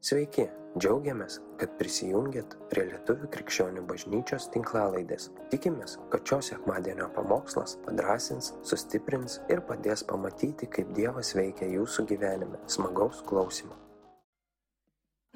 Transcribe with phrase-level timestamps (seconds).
[0.00, 0.46] Sveiki,
[0.80, 5.26] džiaugiamės, kad prisijungiat prie Lietuvų krikščionių bažnyčios tinklalaidės.
[5.52, 12.62] Tikimės, kad šios sekmadienio pamokslas padrasins, sustiprins ir padės pamatyti, kaip Dievas veikia jūsų gyvenime.
[12.64, 13.76] Smagaus klausimų.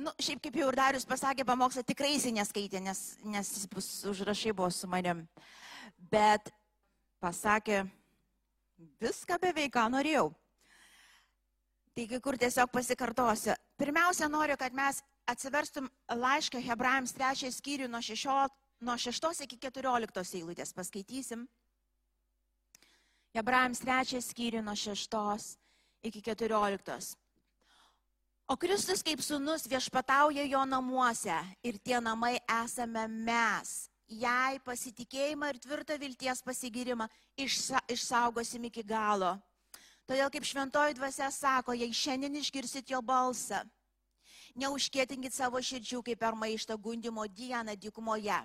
[0.00, 4.54] Nu, šiaip kaip jau ir Darius pasakė, pamokslą tikrai jis neskaitė, nes, nes jis užrašai
[4.56, 5.26] buvo su manim.
[6.08, 6.48] Bet
[7.20, 7.82] pasakė
[9.04, 10.30] viską beveik, ką norėjau.
[11.94, 13.54] Taigi, kur tiesiog pasikartosiu.
[13.78, 14.98] Pirmiausia, noriu, kad mes
[15.30, 20.74] atsiverstum laišką Hebrajams 3 skyrių nuo 6, nuo 6 iki 14 eilutės.
[20.74, 21.46] Paskaitysim.
[23.34, 25.54] Hebrajams 3 skyrių nuo 6
[26.10, 27.14] iki 14.
[28.50, 33.88] O Kristus kaip sunus viešpatauja jo namuose ir tie namai esame mes.
[34.10, 37.06] Jei pasitikėjimą ir tvirtą vilties pasigirimą
[37.40, 39.38] išsa, išsaugosim iki galo.
[40.04, 43.62] Todėl kaip šventoji dvasia sako, jei šiandien išgirsit jo balsą,
[44.60, 48.36] neužkėtinkit savo širdžių kaip per maištą gundimo dieną dykumoje,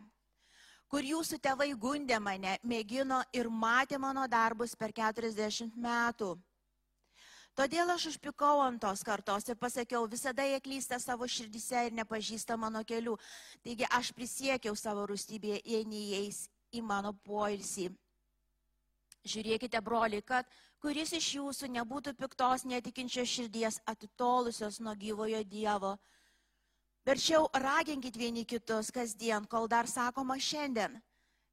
[0.88, 6.32] kur jūsų tėvai gundė mane, mėgino ir matė mano darbus per 40 metų.
[7.60, 12.56] Todėl aš užpikau ant tos kartos ir pasakiau, visada jie klysta savo širdise ir nepažįsta
[12.56, 13.18] mano kelių.
[13.68, 17.90] Taigi aš prisiekiau savo rūstybėje, jei neįeis į mano poilsį.
[19.28, 20.48] Žiūrėkite, broliai, kad
[20.80, 25.98] kuris iš jūsų nebūtų piktos netikinčios širdies atitolusios nuo gyvojo Dievo.
[27.08, 31.00] Verčiau raginkit vieni kitus kasdien, kol dar sakoma šiandien,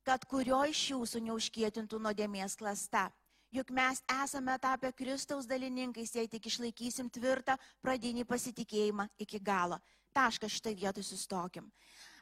[0.06, 3.08] kad kurio iš jūsų neužkėtintų nuodėmės klasta.
[3.50, 9.78] Juk mes esame tapę Kristaus dalininkais, jei tik išlaikysim tvirtą pradinį pasitikėjimą iki galo.
[10.14, 11.70] Taškas šitą vietą sustokim.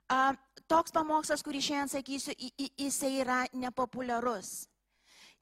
[0.08, 0.36] A,
[0.68, 2.36] toks pamokslas, kurį šiandien sakysiu,
[2.76, 4.68] jisai yra nepopuliarus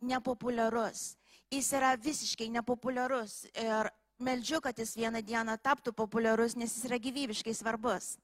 [0.02, 1.14] nepopuliarus.
[1.52, 3.90] Jis yra visiškai nepopuliarus ir
[4.22, 8.16] meldžiu, kad jis vieną dieną taptų populiarus, nes jis yra gyvybiškai svarbus.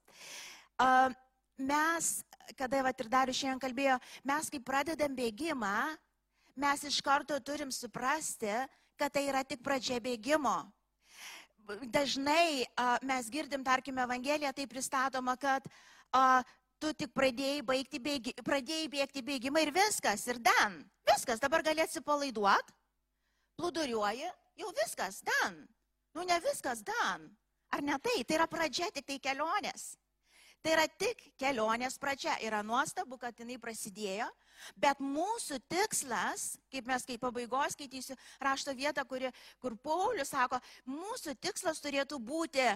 [1.58, 2.10] Mes,
[2.56, 5.74] kada va ir dar šiandien kalbėjo, mes kai pradedam bėgimą,
[6.58, 8.54] mes iš karto turim suprasti,
[8.98, 10.56] kad tai yra tik pradžia bėgimo.
[11.92, 12.64] Dažnai
[13.04, 15.66] mes girdim, tarkime, Evangeliją, tai pristatoma, kad
[16.80, 20.80] tu tik pradėjai, baigti bėgi, pradėjai bėgti bėgimą ir viskas, ir dan.
[21.08, 22.74] Viskas, dabar gali atsipalaiduoti,
[23.58, 24.30] plūduriuoji,
[24.62, 25.62] jau viskas, dan.
[26.14, 27.28] Nu ne viskas, dan.
[27.74, 28.22] Ar ne tai?
[28.24, 29.92] Tai yra pradžia tik tai kelionės.
[30.64, 32.34] Tai yra tik kelionės pradžia.
[32.42, 34.26] Yra nuostabu, kad jinai prasidėjo,
[34.80, 39.30] bet mūsų tikslas, kaip mes kaip pabaigos skaitysiu rašto vietą, kuri,
[39.62, 42.66] kur Paulius sako, mūsų tikslas turėtų būti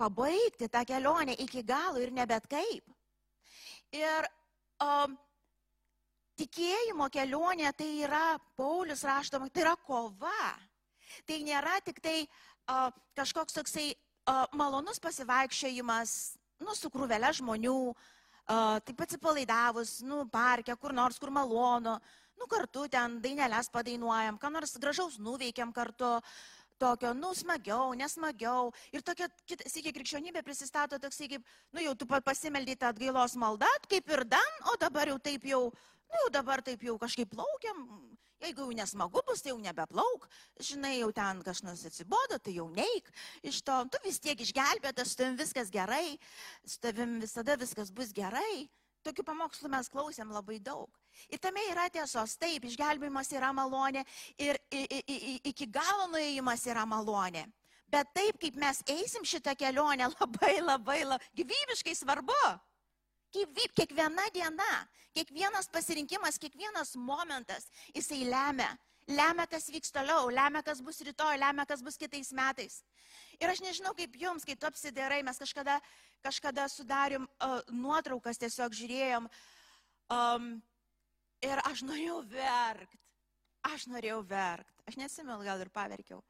[0.00, 2.84] pabaigti tą kelionę iki galo ir nebet kaip.
[3.92, 4.28] Ir
[4.80, 5.16] um,
[6.40, 10.52] tikėjimo kelionė tai yra, Paulius raštoma, tai yra kova.
[11.26, 16.14] Tai nėra tik tai uh, kažkoks toksai uh, malonus pasivaikščiojimas,
[16.62, 21.98] nu, su krūvelė žmonių, uh, taip atsipalaidavus, nu, parke, kur nors, kur malonu,
[22.38, 26.14] nu, kartu ten dainelės padainuojam, ką nors gražaus nuveikiam kartu.
[26.20, 28.70] Uh, tokio, nu, smagiau, nesmagiau.
[28.94, 31.44] Ir tokia, sėkiai, krikščionybė prisistato toksai kaip,
[31.76, 35.66] nu, jau tu pasimeldai tą atgailos maldą, kaip ir dan, o dabar jau taip jau,
[36.08, 37.84] nu, jau dabar taip jau kažkaip plaukiam.
[38.40, 40.22] Jeigu jau nesmagu bus, tai jau nebeplauk.
[40.64, 43.10] Žinai, jau ten kažkas atsibodo, tai jau neik.
[43.44, 46.16] Iš to, tu vis tiek išgelbėtas, su tavim viskas gerai,
[46.64, 48.64] su tavim visada viskas bus gerai.
[49.04, 50.88] Tokių pamokslų mes klausėm labai daug.
[51.30, 54.04] Ir tame yra tiesos, taip, išgelbėjimas yra malonė
[54.38, 57.46] ir iki galo nuėjimas yra malonė.
[57.90, 62.42] Bet taip, kaip mes eisim šitą kelionę, labai, labai, labai gyvybiškai svarbu.
[63.30, 64.70] Gyvyb, kiekviena diena,
[65.14, 68.72] kiekvienas pasirinkimas, kiekvienas momentas, jisai lemia.
[69.10, 72.80] Lemia, kas vyks toliau, lemia, kas bus rytoj, lemia, kas bus kitais metais.
[73.42, 75.78] Ir aš nežinau, kaip jums, kai tu apsidairai, mes kažkada,
[76.22, 79.26] kažkada sudarėm uh, nuotraukas, tiesiog žiūrėjom.
[80.10, 80.52] Um,
[81.46, 83.00] Ir aš norėjau verkti.
[83.70, 84.84] Aš norėjau verkti.
[84.88, 86.20] Aš nesimenu, gal ir paverkiau.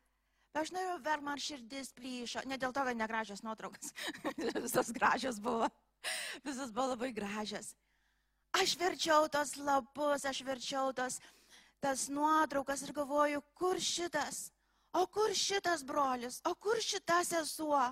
[0.51, 2.45] Bet aš norėjau verkti, man širdis plyšo.
[2.51, 3.93] Ne dėl to, kad negražios nuotraukas.
[4.65, 5.69] Visas gražios buvo.
[6.47, 7.75] Visas buvo labai gražios.
[8.59, 11.21] Aš verčiau tos lapus, aš verčiau tos,
[11.83, 14.49] tas nuotraukas ir galvoju, kur šitas?
[14.93, 16.41] O kur šitas brolis?
[16.47, 17.83] O kur šita sesuo?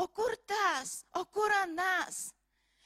[0.00, 1.02] O kur tas?
[1.12, 2.30] O kur anas?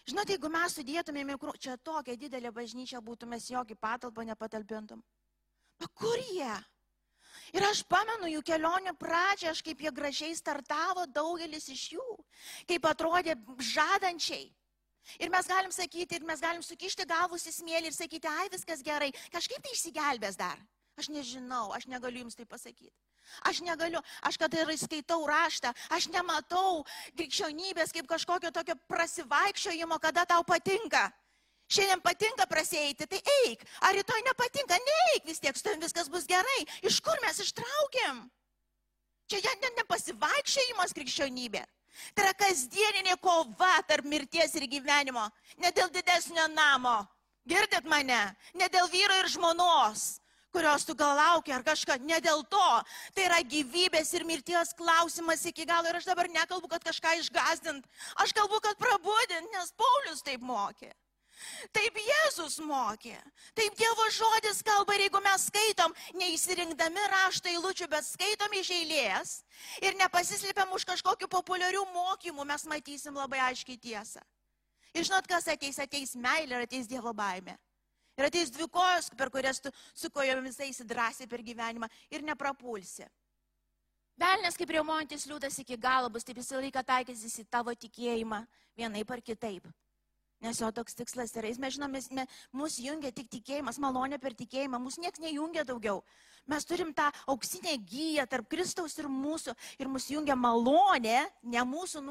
[0.07, 5.03] Žinote, jeigu mes sudėtumėm, čia tokia didelė bažnyčia būtų, mes jokį patalpą nepatalpintum.
[5.83, 6.55] O kur jie?
[7.55, 12.07] Ir aš pamenu jų kelionių pradžią, aš kaip jie gražiai startavo, daugelis iš jų,
[12.71, 13.35] kaip atrodė
[13.73, 14.47] žadančiai.
[15.23, 18.83] Ir mes galim sakyti, ir mes galim sukišti galvus į smėlį ir sakyti, ai viskas
[18.87, 20.59] gerai, kažkaip tai išsigelbės dar.
[20.97, 22.95] Aš nežinau, aš negaliu jums tai pasakyti.
[23.45, 26.87] Aš negaliu, aš kada ir skaitau raštą, aš nematau
[27.19, 31.11] krikščionybės kaip kažkokio tokio prasivaikščiojimo, kada tau patinka.
[31.69, 33.65] Šiandien patinka prasėti, tai eik.
[33.83, 36.61] Ar rytoj nepatinka, neik, vis tiek su tavim viskas bus gerai.
[36.87, 38.23] Iš kur mes ištraukiam?
[39.27, 41.65] Čia ne, nepasivaikščiojimas krikščionybė.
[42.15, 45.27] Tai yra kasdieninė kova tarp mirties ir gyvenimo.
[45.59, 47.01] Ne dėl didesnio namo.
[47.45, 48.23] Girdit mane?
[48.55, 50.15] Ne dėl vyro ir žmonos
[50.57, 52.69] kurios tu gal laukia ar kažką, ne dėl to.
[53.15, 57.85] Tai yra gyvybės ir mirties klausimas iki galo ir aš dabar nekalbu, kad kažką išgazdint,
[58.25, 60.95] aš kalbu, kad prabudint, nes Paulius taip mokė.
[61.77, 63.17] Taip Jėzus mokė.
[63.57, 69.35] Taip Dievo žodis kalba ir jeigu mes skaitom, neįsirinkdami raštą eilučių, bet skaitom iš eilės
[69.85, 74.25] ir nepasislėpiam už kažkokių populiarių mokymų, mes matysim labai aiškiai tiesą.
[74.97, 77.59] Ir žinot, kas ateis, ateis meilė ir ateis Dievo baimė.
[78.17, 83.05] Ir ateis dvi kojos, per kurias tu su kojomis eisi drąsiai per gyvenimą ir neprapulsi.
[84.17, 88.39] Velnes kaip remontis liūtas iki galo bus, taip visą laiką taikysis į tavo tikėjimą
[88.79, 89.67] vienaip ar kitaip.
[90.41, 91.51] Nes jo toks tikslas yra.
[91.61, 92.01] Mes žinome,
[92.53, 96.03] mus jungia tik tikėjimas, malonė per tikėjimą, mus niekas nejungia daugiau.
[96.49, 102.05] Mes turim tą auksinę gyją tarp Kristaus ir mūsų ir mus jungia malonė, ne mūsų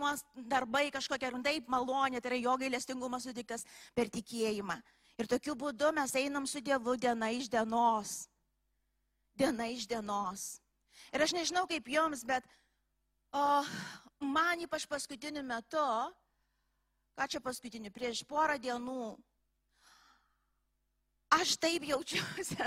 [0.49, 3.65] darbai kažkokia, ir taip malonė, tai yra jo gailestingumas sutiktas
[3.95, 4.81] per tikėjimą.
[5.15, 8.25] Ir tokiu būdu mes einam su Dievu diena iš dienos.
[9.35, 10.59] Diena iš dienos.
[11.13, 12.43] Ir aš nežinau kaip jums, bet
[13.31, 13.63] o,
[14.19, 15.85] man ypač paskutiniu metu,
[17.15, 19.15] ką čia paskutiniu, prieš porą dienų,
[21.39, 22.59] aš taip jaučiausi,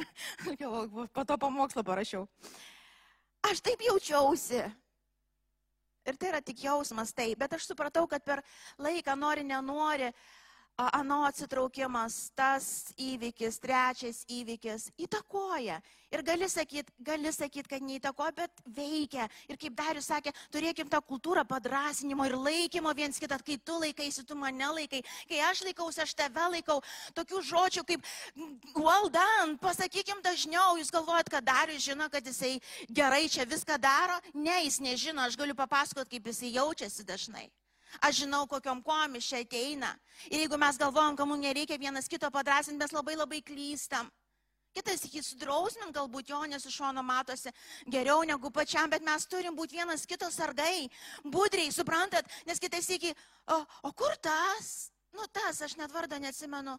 [1.17, 2.27] po to pamokslo parašiau,
[3.49, 4.65] aš taip jaučiausi.
[6.09, 8.41] Ir tai yra tik jausmas taip, bet aš supratau, kad per
[8.81, 10.09] laiką nori, nenori,
[10.79, 15.81] ano atsitraukimas, tas įvykis, trečias įvykis įtakoja.
[16.09, 19.27] Ir gali sakyti, gali sakyt, kad neįtakoja, bet veikia.
[19.51, 24.25] Ir kaip Darius sakė, turėkim tą kultūrą padrasinimo ir laikymo viens kitą, kai tu laikaisi,
[24.25, 26.79] tu mane laikai, kai aš laikausi, aš tave laikau.
[27.19, 28.09] Tokių žodžių kaip
[28.79, 32.57] well done, pasakykim dažniau, jūs galvojat, kad Darius žino, kad jisai
[32.89, 34.17] gerai čia viską daro.
[34.33, 37.51] Ne, jis nežino, aš galiu papasakoti, kaip jisai jaučiasi dažnai.
[38.05, 39.95] Aš žinau, kokiam komis čia ateina.
[40.31, 44.11] Ir jeigu mes galvojam, kad mums nereikia vienas kito padrasinti, mes labai labai klystam.
[44.77, 47.51] Kitas jį sudrausmin galbūt jo, nes iš šono matosi
[47.91, 50.87] geriau negu pačiam, bet mes turim būti vienas kitos sargai,
[51.25, 53.15] budriai, suprantat, nes kitas iki,
[53.55, 53.59] o,
[53.89, 54.93] o kur tas?
[55.17, 56.77] Nu tas, aš net vardą neatsimenu.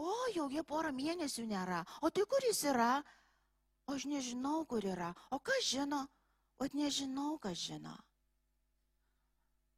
[0.00, 1.82] O, jau jie porą mėnesių nėra.
[2.00, 3.02] O tai kur jis yra?
[3.90, 5.10] O aš nežinau, kur yra.
[5.34, 6.06] O kas žino?
[6.62, 7.92] O nežinau, kas žino.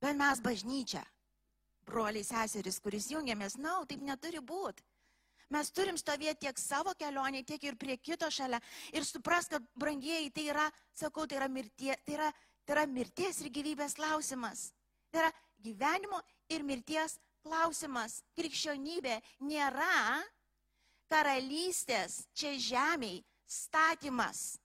[0.05, 1.01] Bet mes bažnyčia,
[1.89, 4.85] broliai seserys, kuris jungiamės, na, no, taip neturi būti.
[5.55, 8.61] Mes turim stovėti tiek savo kelionė, tiek ir prie kito šalia
[8.93, 10.67] ir supras, kad brangieji tai yra,
[10.97, 12.31] sakau, tai yra, mirtie, tai yra,
[12.65, 14.67] tai yra mirties ir gyvybės klausimas.
[15.13, 15.31] Tai yra
[15.65, 16.21] gyvenimo
[16.53, 18.19] ir mirties klausimas.
[18.37, 20.21] Krikščionybė nėra
[21.13, 24.59] karalystės čia žemiai statymas.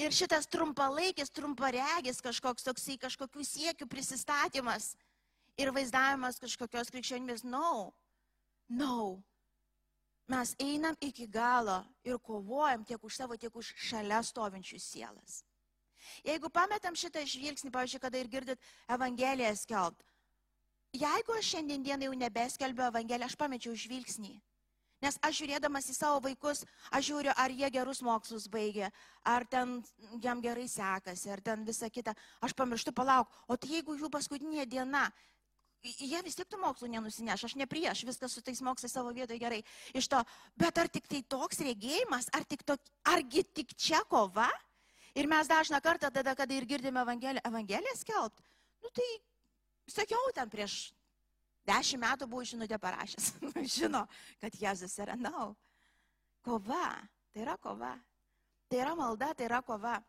[0.00, 4.94] Ir šitas trumpalaikis, trumparegis kažkoks toksai, kažkokių siekių prisistatymas
[5.60, 7.92] ir vaizdavimas kažkokios krikščionybės, no,
[8.72, 9.20] no.
[10.32, 15.42] Mes einam iki galo ir kovojam tiek už savo, tiek už šalia stovinčius sielas.
[16.24, 20.02] Jeigu pametam šitą žvilgsnį, pavyzdžiui, kada ir girdit Evangeliją skelbt,
[20.96, 24.32] jeigu aš šiandien jau nebeskelbiu Evangeliją, aš pamečiau žvilgsnį.
[25.02, 26.62] Nes aš žiūrėdamas į savo vaikus,
[26.94, 28.92] aš žiūriu, ar jie gerus mokslus baigė,
[29.26, 29.80] ar ten
[30.22, 32.14] jam gerai sekasi, ar ten visa kita.
[32.40, 35.08] Aš pamirštu palauk, o tai jeigu jų paskutinė diena,
[35.82, 39.42] jie vis tiek tų mokslų nenusineš, aš ne prieš, viskas su tais mokslais savo vietoje
[39.42, 39.62] gerai.
[39.90, 40.22] Iš to,
[40.54, 42.78] bet ar tik tai toks regėjimas, ar tik to,
[43.10, 44.48] argi tik čia kova?
[45.18, 48.38] Ir mes dažną kartą tada, kada ir girdime Evangeliją, Evangeliją skelbt,
[48.80, 49.08] nu tai
[49.90, 50.92] sakiau ten prieš
[51.68, 53.32] Dešimt metų buvo žinutę parašęs.
[53.76, 54.06] Žino,
[54.42, 55.14] kad Jėzus yra.
[55.16, 55.44] Na, no.
[56.42, 56.98] kova.
[57.32, 57.92] Tai yra kova.
[58.68, 60.00] Tai yra malda, tai yra kova.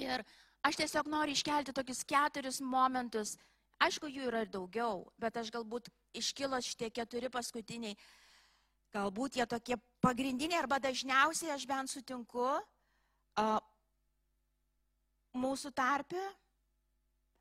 [0.00, 0.22] Ir
[0.66, 3.36] aš tiesiog noriu iškelti tokius keturis momentus.
[3.80, 5.88] Aišku, jų yra ir daugiau, bet aš galbūt
[6.20, 7.96] iškilo šitie keturi paskutiniai.
[8.92, 12.44] Galbūt jie tokie pagrindiniai arba dažniausiai aš bent sutinku
[15.40, 16.22] mūsų tarpė.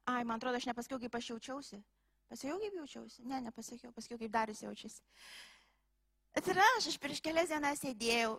[0.10, 1.82] Ai, man atrodo, aš nepasakiau, kaip aš jaučiausi.
[2.30, 3.24] Pasakiau, kaip jaučiausi?
[3.26, 5.02] Ne, nepasakiau, pasakiau, kaip Darius jaučiasi.
[6.36, 8.36] Bet ir aš, aš prieš kelias dienas sėdėjau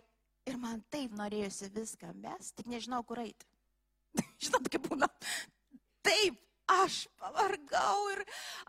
[0.47, 3.49] ir man taip norėjusi viską mes, tik nežinau, kur eiti.
[4.43, 5.09] Žinot, kaip būna.
[6.07, 6.39] Taip,
[6.71, 8.23] aš pavargau ir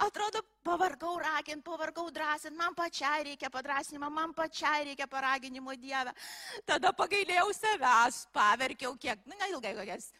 [0.04, 6.12] atrodo, pavargau ragint, pavargau drąsint, man pačiai reikia padrasinimo, man pačiai reikia paraginimo Dievę.
[6.66, 10.10] Tada pagailėjau savęs, paverkiau kiek, na, ilgai kokias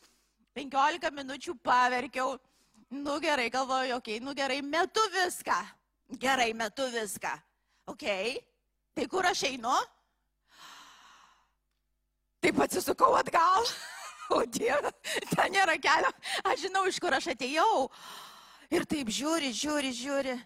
[0.54, 2.36] 15 minučių paverkiau.
[2.92, 5.56] Nu gerai, galvoju, okei, okay, nu gerai, metu viską.
[6.20, 7.32] Gerai, metu viską.
[7.84, 8.44] Okei, okay.
[8.92, 9.72] tai kur aš einu?
[12.40, 13.64] Taip atsisukau atgal.
[14.32, 14.88] O Dieve,
[15.34, 16.08] ten nėra kelio.
[16.48, 17.88] Aš žinau, iš kur aš atėjau.
[18.72, 20.36] Ir taip žiūri, žiūri, žiūri.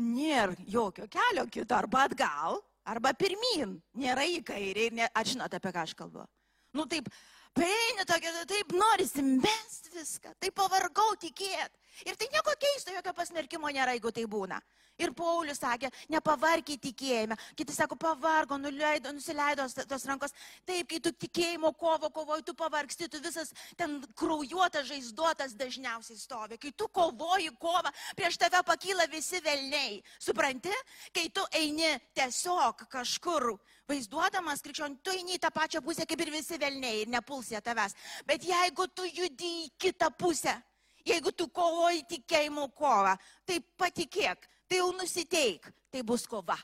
[0.00, 3.74] Nėra jokio kelio kito, arba atgal, arba pirmin.
[3.92, 5.10] Nėra į kairę ir ne...
[5.12, 6.24] Aš žinot, apie ką aš kalbu.
[6.72, 7.10] Nu taip,
[7.58, 11.72] Peini tokia, taip norisi mest viską, taip pavargau tikėt.
[12.06, 14.60] Ir tai nieko keisto, jokio pasmerkimo nėra, jeigu tai būna.
[15.00, 17.36] Ir Paulius sakė, nepavarkiai tikėjime.
[17.56, 20.34] Kiti sako, pavargo, nuleido, nusileido tos rankos.
[20.68, 26.60] Taip, kai tu tikėjimo kovo kovoji, tu pavargsti, tu visas ten kraujuotas, žaizduotas dažniausiai stovi.
[26.60, 30.02] Kai tu kovoji kovą, prieš tave pakyla visi velniai.
[30.20, 30.74] Supranti?
[31.16, 33.54] Kai tu eini tiesiog kažkur
[33.90, 37.96] vaizduodamas krikščionį, tu eini į tą pačią pusę kaip ir visi velniai ir nepulsė tavęs.
[38.28, 40.60] Bet jeigu tu judi į kitą pusę,
[41.06, 43.16] jeigu tu kovoji tikėjimo kovą,
[43.46, 46.58] tai patikėk, tai jau nusiteik, tai bus kova.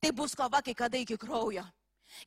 [0.00, 1.64] Tai bus kova kai kada iki kraujo.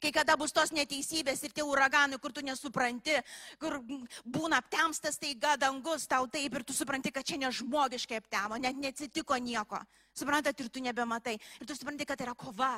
[0.03, 3.15] Kai kada bus tos neteisybės ir tie uraganai, kur tu nesupranti,
[3.61, 3.79] kur
[4.27, 9.39] būna aptemstas taiga dangus tau taip ir tu supranti, kad čia nežmogiškai aptemo, net neatsitiko
[9.39, 9.79] nieko.
[10.13, 11.37] Suprantat, ir tu nebematai.
[11.61, 12.75] Ir tu supranti, kad tai yra kova.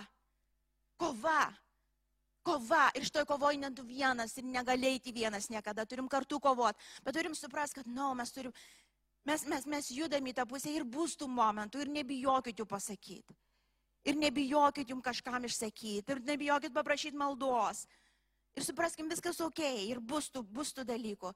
[1.01, 1.50] Kova.
[2.43, 2.89] Kova.
[2.98, 5.86] Ir šitoj kovoje net tu vienas ir negalėjai vienas niekada.
[5.86, 6.79] Turim kartu kovoti.
[7.05, 8.53] Bet turim suprasti, kad, na, no, mes turim,
[9.25, 13.38] mes, mes, mes judame į tą pusę ir bus tų momentų ir nebijokit jų pasakyti.
[14.10, 16.10] Ir nebijokit jums kažkam išsakyti.
[16.10, 17.86] Ir nebijokit paprašyti maldos.
[18.57, 19.62] Ir supraskim, viskas ok.
[19.86, 21.33] Ir bus tų, bus tų dalykų.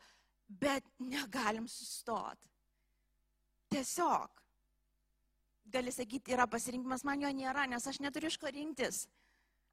[0.50, 2.50] Bet negalim sustoti.
[3.70, 4.42] Tiesiog.
[5.74, 9.06] Gali sakyti, yra pasirinkimas, man jo nėra, nes aš neturiu iš ko rinktis.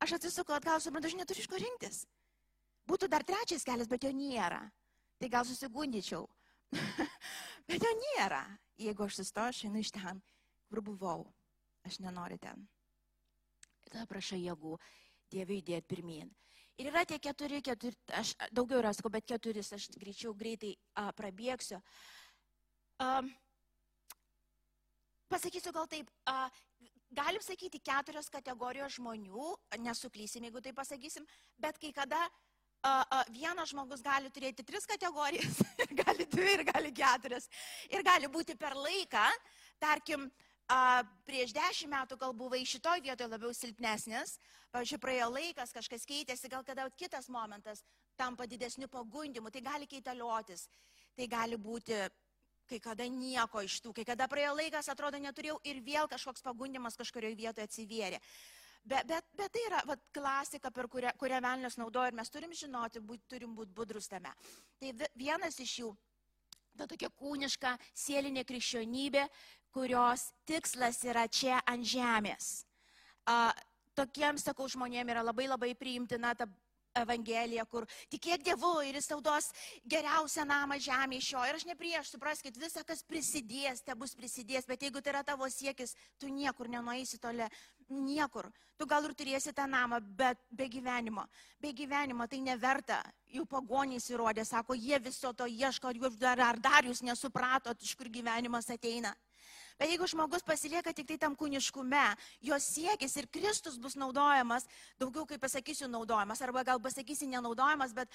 [0.02, 2.02] Aš atsisuku atgal, suprantu, aš neturiu iš ko rinktis.
[2.90, 4.64] Būtų dar trečias kelias, bet jo nėra.
[5.22, 6.24] Tai gal susigundyčiau.
[7.70, 8.42] bet jo nėra.
[8.82, 10.18] Jeigu aš sustoju, aš einu iš ten,
[10.66, 11.28] kur buvau.
[11.86, 12.66] Aš nenoriu ten.
[13.86, 14.78] Ir tada prašau jėgų
[15.32, 16.28] Dievui įdėti pirmin.
[16.80, 21.06] Ir yra tie keturi, keturi, aš daugiau yra, sakau, bet keturis, aš greičiau greitai a,
[21.16, 21.78] prabėgsiu.
[23.00, 23.08] A,
[25.32, 26.50] pasakysiu gal taip, a,
[27.12, 29.52] galim sakyti keturios kategorijos žmonių,
[29.84, 31.26] nesuklysim, jeigu tai pasakysim,
[31.60, 32.20] bet kai kada
[32.82, 35.60] a, a, vienas žmogus gali turėti tris kategorijas,
[36.02, 37.48] gali dvi ir gali keturias.
[37.92, 39.26] Ir gali būti per laiką,
[39.82, 40.26] tarkim,
[40.72, 44.38] a, prieš dešimt metų gal buvai šitoj vietoje labiau silpnesnis,
[44.74, 47.84] pavyzdžiui, praėjo laikas, kažkas keitėsi, gal kada kitas momentas
[48.16, 50.66] tampa didesniu pagundimu, tai gali keitaliotis,
[51.16, 51.96] tai gali būti
[52.72, 56.98] kai kada nieko iš tų, kai kada praėjo laikas, atrodo, neturėjau ir vėl kažkoks pagundimas
[56.98, 58.20] kažkurioje vietoje atsivėrė.
[58.82, 62.54] Bet, bet, bet tai yra vat, klasika, per kurią, kurią velnės naudoja ir mes turim
[62.56, 64.32] žinoti, būt, turim būti budrus tame.
[64.82, 65.90] Tai vienas iš jų,
[66.78, 69.28] ta tokia kūniška, sielinė krikščionybė,
[69.72, 72.64] kurios tikslas yra čia ant žemės.
[73.30, 73.52] A,
[73.94, 76.48] tokiems, sakau, žmonėms yra labai labai priimtina ta
[76.98, 79.48] Evangelija, kur tikėk Dievu ir jis tau duos
[79.88, 81.44] geriausią namą žemė iš jo.
[81.48, 85.22] Ir aš ne prieš, supraskite, visa, kas prisidės, te bus prisidės, bet jeigu tai yra
[85.24, 87.48] tavo siekis, tu niekur nenueisi tole,
[87.88, 88.50] niekur.
[88.76, 91.24] Tu gal ir turėsi tą namą, bet be gyvenimo.
[91.60, 93.00] Be gyvenimo tai neverta.
[93.32, 97.96] Jų pagonys įrodė, sako, jie viso to ieško, ar, dar, ar dar jūs nesupratot, iš
[97.96, 99.14] kur gyvenimas ateina.
[99.82, 102.02] Bet jeigu žmogus pasilieka tik tai tam kūniškume,
[102.46, 104.62] jo siekis ir Kristus bus naudojamas,
[104.94, 108.06] daugiau kaip pasakysiu naudojamas, arba gal pasakysiu nenaudojamas, bet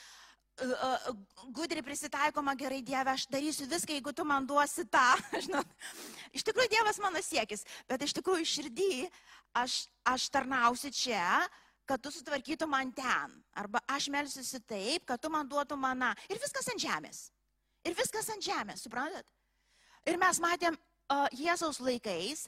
[0.64, 5.04] uh, uh, gudri prisitaikoma gerai Dieve, aš darysiu viską, jeigu tu man duosi tą.
[5.50, 5.76] Žinot,
[6.40, 8.90] iš tikrųjų Dievas mano siekis, bet iš tikrųjų širdį
[9.60, 11.28] aš, aš tarnausiu čia,
[11.84, 13.40] kad tu sutvarkytum man ten.
[13.60, 16.16] Arba aš melsiuosi taip, kad tu man duotum maną.
[16.32, 17.26] Ir viskas ant žemės.
[17.84, 19.28] Ir viskas ant žemės, suprantat?
[20.08, 20.80] Ir mes matėm
[21.38, 22.48] Jėzaus laikais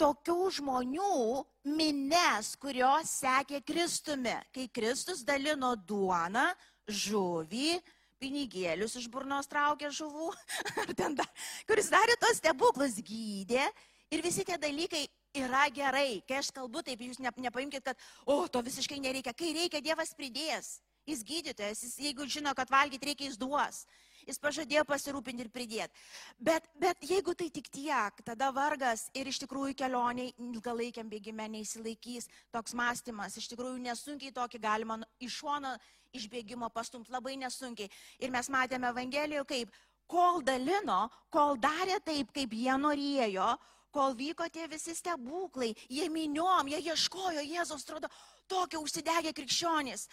[0.00, 1.44] tokių žmonių
[1.76, 6.50] mines, kurios sekė Kristumi, kai Kristus dalino duoną,
[6.90, 7.78] žuvį,
[8.20, 10.32] pinigėlius iš burnos traukė žuvų,
[11.00, 11.28] dar,
[11.68, 13.68] kuris darė tos stebuklus, gydė
[14.12, 16.22] ir visi tie dalykai yra gerai.
[16.28, 19.34] Kai aš kalbu, taip jūs ne, nepaimkite, kad, o, to visiškai nereikia.
[19.36, 20.78] Kai reikia, Dievas pridės.
[21.04, 23.82] Jis gydytojas, jis, jeigu žino, kad valgyti reikia, jis duos.
[24.24, 26.04] Jis pažadėjo pasirūpinti ir pridėti.
[26.38, 32.30] Bet, bet jeigu tai tik tiek, tada vargas ir iš tikrųjų kelioniai ilgalaikiam bėgime neįsilaikys
[32.54, 33.36] toks mąstymas.
[33.40, 35.74] Iš tikrųjų nesunkiai tokį galima iš šono
[36.14, 37.90] išbėgimo pastumti labai nesunkiai.
[38.22, 39.76] Ir mes matėme Evangelijoje, kaip
[40.10, 43.54] kol dalino, kol darė taip, kaip jie norėjo,
[43.94, 48.10] kol vyko tie visi stebuklai, jie miniom, jie ieškojo Jėzaus, atrodo,
[48.50, 50.08] tokie užsidegę krikščionys,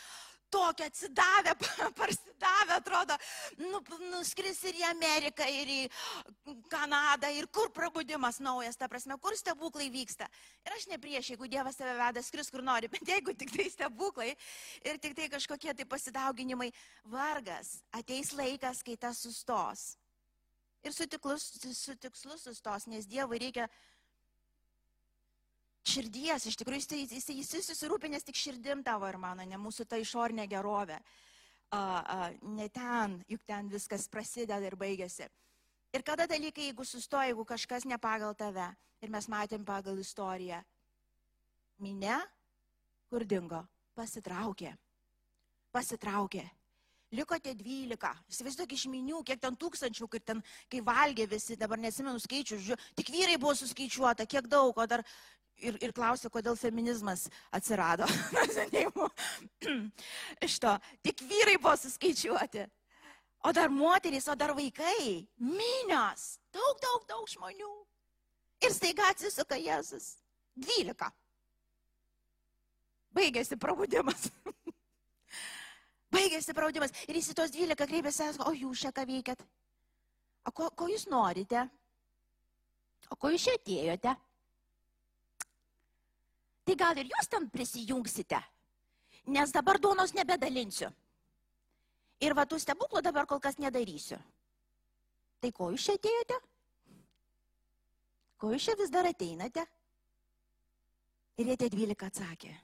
[0.52, 1.56] tokie atsidavę,
[2.00, 3.18] parsidavę, atrodo,
[3.58, 3.82] nu,
[4.12, 5.80] nuskris ir į Ameriką, ir į
[6.72, 10.28] Kanadą, ir kur prabudimas naujas, ta prasme, kur stebuklai vyksta.
[10.66, 13.70] Ir aš ne prieš, jeigu Dievas tave veda, skris kur nori, bet jeigu tik tai
[13.72, 14.32] stebuklai
[14.86, 16.72] ir tik tai kažkokie tai pasidauginimai,
[17.12, 19.92] vargas, ateis laikas, kai tas sustos.
[20.82, 21.46] Ir su, tiklus,
[21.78, 23.68] su tikslu sustos, nes Dievui reikia
[25.88, 29.88] širdies, iš tikrųjų jis, jis, jis, jis susirūpinęs tik širdim tavo ir mano, ne mūsų
[29.90, 31.00] ta išorinė gerovė.
[31.72, 35.30] A, a, ne ten, juk ten viskas prasideda ir baigėsi.
[35.96, 38.68] Ir kada dalykai, jeigu sustoja, jeigu kažkas ne pagal tave,
[39.02, 40.62] ir mes matėm pagal istoriją,
[41.84, 42.20] minė,
[43.12, 43.64] kur dingo,
[43.98, 44.76] pasitraukė.
[45.72, 46.46] Pasitraukė.
[47.12, 48.12] Liko tie 12.
[48.32, 50.42] Įsivaizduok iš minių, kiek ten tūkstančių, kai, ten,
[50.72, 55.04] kai valgė visi, dabar nesimenu skaičių, žiūrėjau, tik vyrai buvo suskaičiuota, kiek daug, o dar
[55.60, 58.08] ir, ir klausė, kodėl feminizmas atsirado.
[60.48, 62.68] Iš to, tik vyrai buvo suskaičiuoti.
[63.44, 67.72] O dar moterys, o dar vaikai, minios, daug, daug, daug žmonių.
[68.62, 70.14] Ir staiga atsisuka Jėzus.
[70.54, 71.10] Dvylika.
[73.12, 74.30] Baigėsi prabudimas.
[76.32, 76.94] Baigėsi praudimas.
[77.12, 79.42] Ir jis į tos 12 kreipėsi, o jūs čia ką veikiat?
[80.48, 81.66] O ko, ko jūs norite?
[83.12, 84.14] O ko jūs čia atėjote?
[86.64, 88.40] Tai gal ir jūs tam prisijungsite,
[89.28, 90.88] nes dabar duonos nebedalinsiu.
[92.24, 94.16] Ir va tų stebuklų dabar kol kas nedarysiu.
[95.44, 96.42] Tai ko jūs čia atėjote?
[98.40, 99.68] Ko jūs čia vis dar ateinate?
[101.44, 102.56] Ir jie tie 12 atsakė.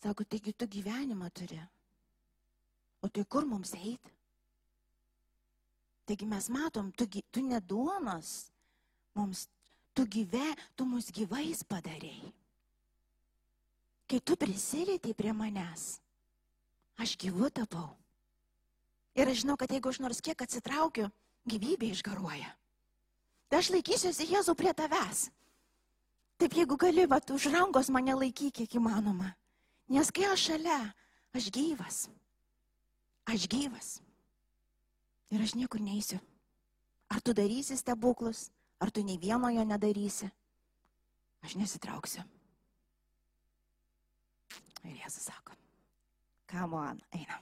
[0.00, 1.60] Sako, taigi tu gyvenimą turi.
[3.04, 4.12] O tai kur mums eiti?
[6.08, 8.50] Taigi mes matom, tu, tu neduonas,
[9.14, 9.46] mums,
[9.94, 12.32] tu gyve, tu mus gyvais padarėjai.
[14.10, 16.00] Kai tu prisilėtėjai prie manęs,
[16.98, 17.92] aš gyvu tapau.
[19.14, 21.10] Ir aš žinau, kad jeigu aš nors kiek atsitraukiu,
[21.46, 22.50] gyvybė išgaruoja.
[23.50, 25.28] Tai aš laikysiuosi Jėzų prie tavęs.
[26.40, 29.34] Taip jeigu gali, va, už rankos mane laikyk kiek įmanoma.
[29.90, 30.78] Nes kai aš šalia,
[31.34, 32.04] aš gyvas.
[33.26, 33.88] Aš gyvas.
[35.30, 36.18] Ir aš niekur neįsiu.
[37.10, 38.48] Ar tu darysi stebuklus,
[38.78, 40.30] ar tu nei vieno jo nedarysi.
[41.42, 42.22] Aš nesitrauksiu.
[44.86, 45.56] Ir Jėzus sako,
[46.48, 47.36] ką man eina.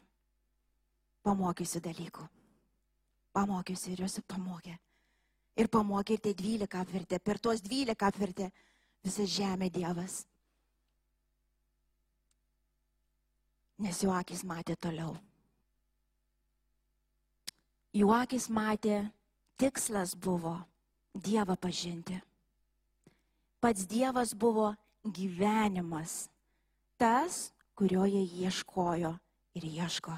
[1.23, 2.25] Pamokysiu dalykų.
[3.37, 4.75] Pamokysiu ir juos pamokė.
[5.59, 7.21] Ir pamokė ir tai dvylika apvertė.
[7.21, 8.49] Per tuos dvylika apvertė
[9.05, 10.25] visą žemę Dievas.
[13.79, 15.17] Nes jų akis matė toliau.
[17.97, 19.09] Jų akis matė,
[19.59, 20.59] tikslas buvo
[21.19, 22.19] Dievą pažinti.
[23.59, 24.71] Pats Dievas buvo
[25.03, 26.29] gyvenimas,
[27.01, 29.17] tas, kurio jie ieškojo
[29.59, 30.15] ir ieško.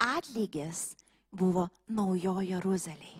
[0.00, 0.94] Atlygis
[1.32, 3.18] buvo naujojo Jeruzalėje.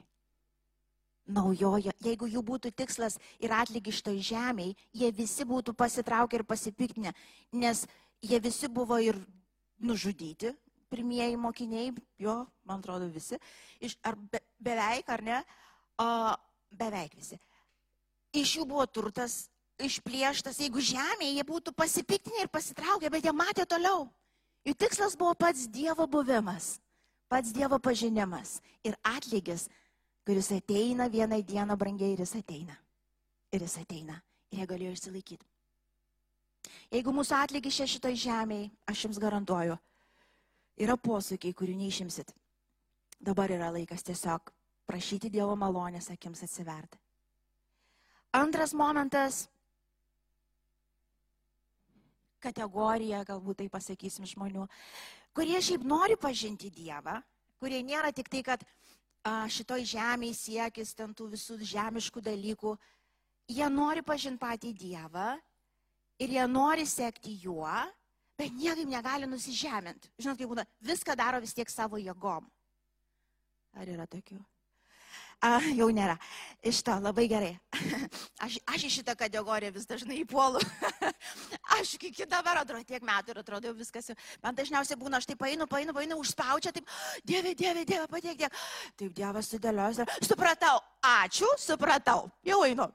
[1.31, 7.13] Naujojo, jeigu jų būtų tikslas ir atlygis šitoj žemėje, jie visi būtų pasitraukę ir pasipiktinę,
[7.53, 7.85] nes
[8.23, 9.19] jie visi buvo ir
[9.81, 10.53] nužudyti,
[10.91, 12.35] pirmieji mokiniai, jo,
[12.67, 13.39] man atrodo, visi,
[13.81, 15.39] iš, ar be, beveik, ar ne,
[16.03, 16.09] o,
[16.71, 17.39] beveik visi.
[18.37, 19.45] Iš jų buvo turtas
[19.81, 24.09] išplieštas, jeigu žemėje jie būtų pasipiktinę ir pasitraukę, bet jie matė toliau.
[24.67, 26.75] Jų tikslas buvo pats Dievo buvimas,
[27.33, 29.69] pats Dievo pažinimas ir atlygis,
[30.29, 32.77] kuris ateina vieną dieną brangiai ir jis ateina.
[33.51, 34.21] Ir jis ateina.
[34.53, 35.50] Ir jie galėjo išsilaikyti.
[36.91, 39.77] Jeigu mūsų atlygis čia šitoj žemėje, aš jums garantuoju,
[40.81, 42.33] yra posūkiai, kurių neišimsit.
[43.21, 44.53] Dabar yra laikas tiesiog
[44.89, 46.99] prašyti Dievo malonės akims atsiverti.
[48.33, 49.49] Antras momentas-
[52.45, 54.69] kategorija, galbūt tai pasakysim žmonių,
[55.35, 57.23] kurie šiaip nori pažinti Dievą,
[57.59, 58.65] kurie nėra tik tai, kad
[59.27, 62.79] šitoj žemėje siekis ten tų visų žemiškų dalykų,
[63.49, 65.39] jie nori pažinti patį Dievą
[66.21, 67.73] ir jie nori sekti juo,
[68.39, 70.13] bet niekaip negali nusižeminti.
[70.21, 72.47] Žinot, kaip būna, viską daro vis tiek savo jėgom.
[73.81, 74.41] Ar yra tokių?
[75.41, 76.19] A, jau nėra.
[76.69, 77.55] Iš to labai gerai.
[78.45, 80.61] Aš, aš į šitą kategoriją vis dažnai įpuolu.
[81.77, 84.11] aš iki dabar atrodo tiek metų ir atrodo viskas.
[84.45, 86.89] Man dažniausiai būna, aš taip painu, painu, painu, užspaučia, taip,
[87.25, 88.65] Dieve, Dieve, Dieve, padėk, Dieve.
[89.01, 90.01] Taip, Dievas sudėlios.
[90.25, 92.31] Supratau, ačiū, supratau.
[92.49, 92.89] Jau einu.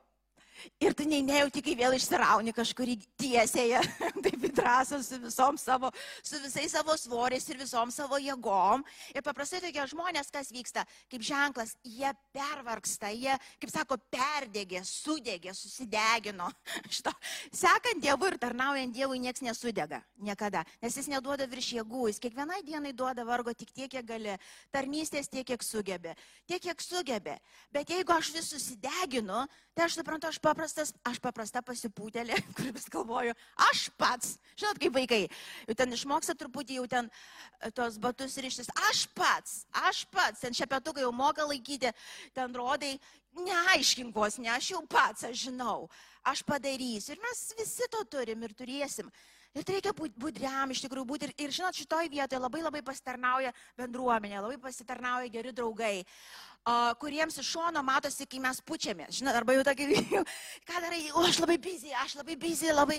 [0.79, 3.81] Ir tu nei nejauti, kai vėl išsirauni kažkurį tiesėje,
[4.25, 5.91] taip drąsą su visom savo,
[6.23, 8.83] su visais savo svoriais ir visom savo jėgom.
[9.13, 15.53] Ir paprastai tokie žmonės, kas vyksta, kaip ženklas, jie pervarksta, jie, kaip sako, perdėgė, sudegė,
[15.55, 16.49] susidegino.
[16.93, 17.13] Šito.
[17.53, 20.01] Sekant Dievui ir tarnaujant Dievui niekas nesudega.
[20.23, 20.63] Niekada.
[20.83, 24.37] Nes jis neduoda virš jėgų, jis kiekvienai dienai duoda vargo tik tiek, kiek gali.
[24.73, 26.15] Tarnystės tiek, kiek sugebė.
[26.49, 27.37] Tiek, kiek sugebė.
[27.73, 32.87] Bet jeigu aš vis susideginu, tai aš suprantu, aš paprastas, aš paprasta pasipūtėlė, kur vis
[32.93, 33.33] galvoju,
[33.69, 35.21] aš pats, žinot, kaip vaikai,
[35.65, 40.55] jau ten išmoksta truputį, jau ten e, tos batus ryštis, aš pats, aš pats, ten
[40.57, 41.93] šepetukai jau moka laikyti,
[42.37, 42.95] ten rodai,
[43.35, 45.89] neaiškink vos, ne, aš jau pats, aš žinau,
[46.25, 49.11] aš padarysiu ir mes visi to turim ir turėsim.
[49.55, 51.29] Ir tai reikia būti budriam, iš tikrųjų būti.
[51.29, 55.95] Ir, ir žinot, šitoje vietoje labai labai pasitarnauja bendruomenė, labai pasitarnauja geri draugai
[56.99, 59.19] kuriems iš šono matosi, kai mes pučiamės.
[59.19, 59.85] Žinot, arba jau tokį,
[60.67, 62.97] ką darai, o aš labai bizį, aš labai bizį, labai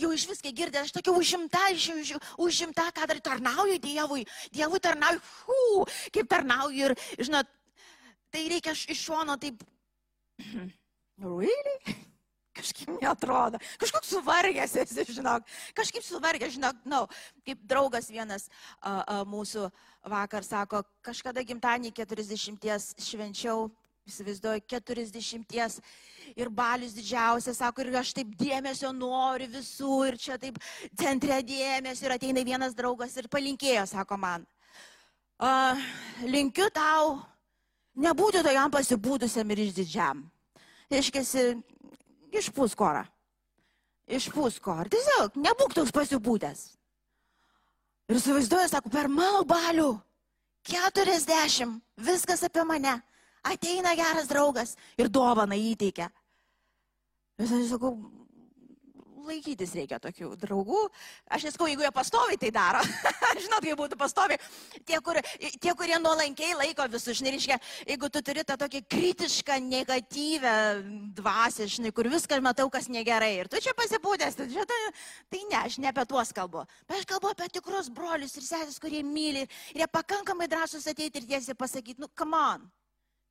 [0.00, 4.80] jau iš viską girdė, aš tokia užimta, aš jau užimta, ką darai, tarnauju Dievui, Dievui
[4.80, 7.52] tarnauju, hu, kaip tarnauju ir, žinot,
[8.32, 9.60] tai reikia iš šono taip,
[11.20, 11.96] really?
[12.56, 19.02] Kažkaip netrodo, kažkoks suvargęs esi, žinok, kažkaip suvargęs, žinok, na, no, kaip draugas vienas a,
[19.02, 19.68] a, mūsų
[20.10, 23.68] vakar sako, kažkada gimtadienį 40 švenčiau,
[24.06, 25.80] įsivaizduoju, 40
[26.38, 30.60] ir balius didžiausias, sako, ir aš taip dėmesio noriu visų, ir čia taip
[30.98, 34.46] centre dėmesio, ir ateina vienas draugas ir palinkėjo, sako man,
[35.42, 35.74] a,
[36.22, 37.18] linkiu tau
[37.96, 40.22] nebūti tojam pasibūdusiam ir išdidžiam.
[40.92, 41.56] Iškėsi,
[42.34, 43.04] išpūsk orą.
[44.06, 44.88] Išpūsk orą.
[44.92, 46.64] Tiesiog nebūk toks pasibūdęs.
[48.06, 49.90] Ir suvaizduoju, sako, per mano balių
[50.66, 52.94] 40, viskas apie mane.
[53.46, 56.08] Ateina geras draugas ir dovana įteikia.
[57.38, 57.94] Ir aš sakau,
[59.26, 60.82] laikytis reikia tokių draugų.
[61.32, 62.82] Aš nesakau, jeigu jie pastoviai tai daro.
[63.44, 64.40] Žinot, kaip būtų pastoviai.
[64.86, 65.20] Tie, kur,
[65.62, 67.58] tie kurie nuolankiai laiko visus, žinai, reiškia,
[67.90, 70.54] jeigu tu turi tą tokį kritišką, negatyvę
[71.18, 73.32] dvasę, žinai, kur viską matau, kas negerai.
[73.42, 74.82] Ir tu čia pasipūtęs, tai, tai,
[75.32, 76.66] tai ne, aš ne apie tuos kalbu.
[76.86, 81.22] Bet aš kalbu apie tikrus brolius ir sesės, kurie myli ir jie pakankamai drąsus ateiti
[81.22, 82.70] ir tiesiai pasakyti, nu, come on,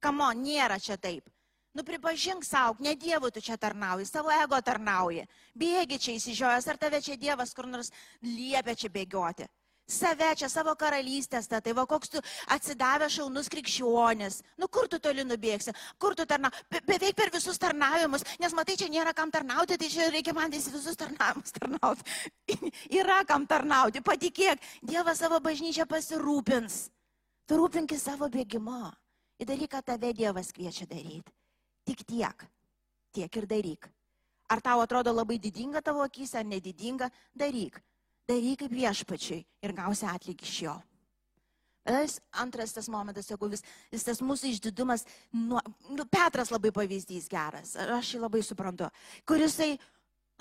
[0.04, 1.35] come on, nėra čia taip.
[1.76, 5.26] Nu pripažink savo, ne Dievui tu čia tarnauji, savo ego tarnauji.
[5.60, 7.92] Bėgi čia įsižiojęs, ar tave čia Dievas kur nors
[8.24, 9.50] liepia čia bėgioti.
[9.86, 12.22] Save čia savo karalystės, tai va koks tu
[12.56, 14.40] atsidavęs šaunus krikščionis.
[14.58, 18.80] Nu kur tu toli nubėgsi, kur tu tarnauji, Be, beveik per visus tarnavimus, nes matai,
[18.80, 22.08] čia nėra kam tarnauti, tai čia reikia man visi visus tarnavimus tarnauti.
[23.04, 26.86] Yra kam tarnauti, patikėk, Dievas savo bažnyčią pasirūpins.
[27.46, 28.94] Tu rūpinkis savo bėgimo.
[29.44, 31.36] Į dalyką tave Dievas kviečia daryti.
[31.86, 32.48] Tik tiek.
[33.16, 33.90] Tiek ir daryk.
[34.50, 37.80] Ar tau atrodo labai didinga tavo akise, ar nedidinga, daryk.
[38.30, 40.76] Daryk kaip viešpačiai ir gausi atlygį iš jo.
[41.86, 43.62] Bet antras tas momentas, jeigu vis,
[43.94, 45.04] vis tas mūsų išdidumas,
[45.38, 45.60] nu,
[45.94, 48.88] nu, Petras labai pavyzdys geras, aš jį labai suprantu,
[49.30, 49.76] kurisai,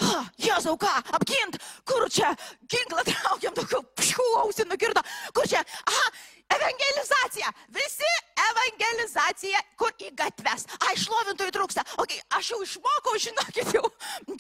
[0.02, 2.32] Ha, Jėzau, ką, apgint, kur čia,
[2.70, 5.02] ginklą traukiam, tokiu, pšiu, ausį nukirto,
[5.36, 6.08] kur čia, aha,
[6.56, 8.10] evangelizacija, visi
[8.44, 10.66] evangelizacija, kur į gatves.
[10.82, 11.84] Ai, šlovintojų trūksta.
[11.96, 13.84] O okay, aš jau išmokau, žinokit, jau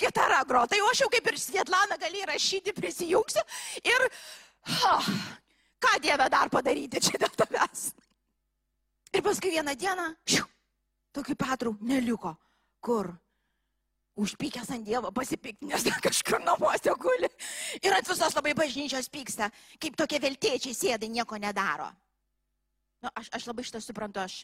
[0.00, 0.64] gitarą gro.
[0.70, 3.44] Tai aš jau kaip ir Svietlana gali rašyti, prisijungsiu.
[3.86, 4.06] Ir,
[4.80, 4.96] ha,
[5.86, 7.92] ką Dieve dar padaryti čia dėl tavęs.
[9.14, 10.46] Ir paskui vieną dieną, šiu,
[11.14, 12.34] tokių Petrų neliko.
[12.84, 13.14] Kur?
[14.14, 17.30] Užpykęs ant Dievo, pasipiktinęs kažkur namuose guli.
[17.82, 19.50] Ir ant visos labai bažnyčios pyksta,
[19.82, 21.90] kaip tokie veltiečiai sėdai nieko nedaro.
[23.02, 24.42] Nu, aš, aš labai šitą suprantu, aš,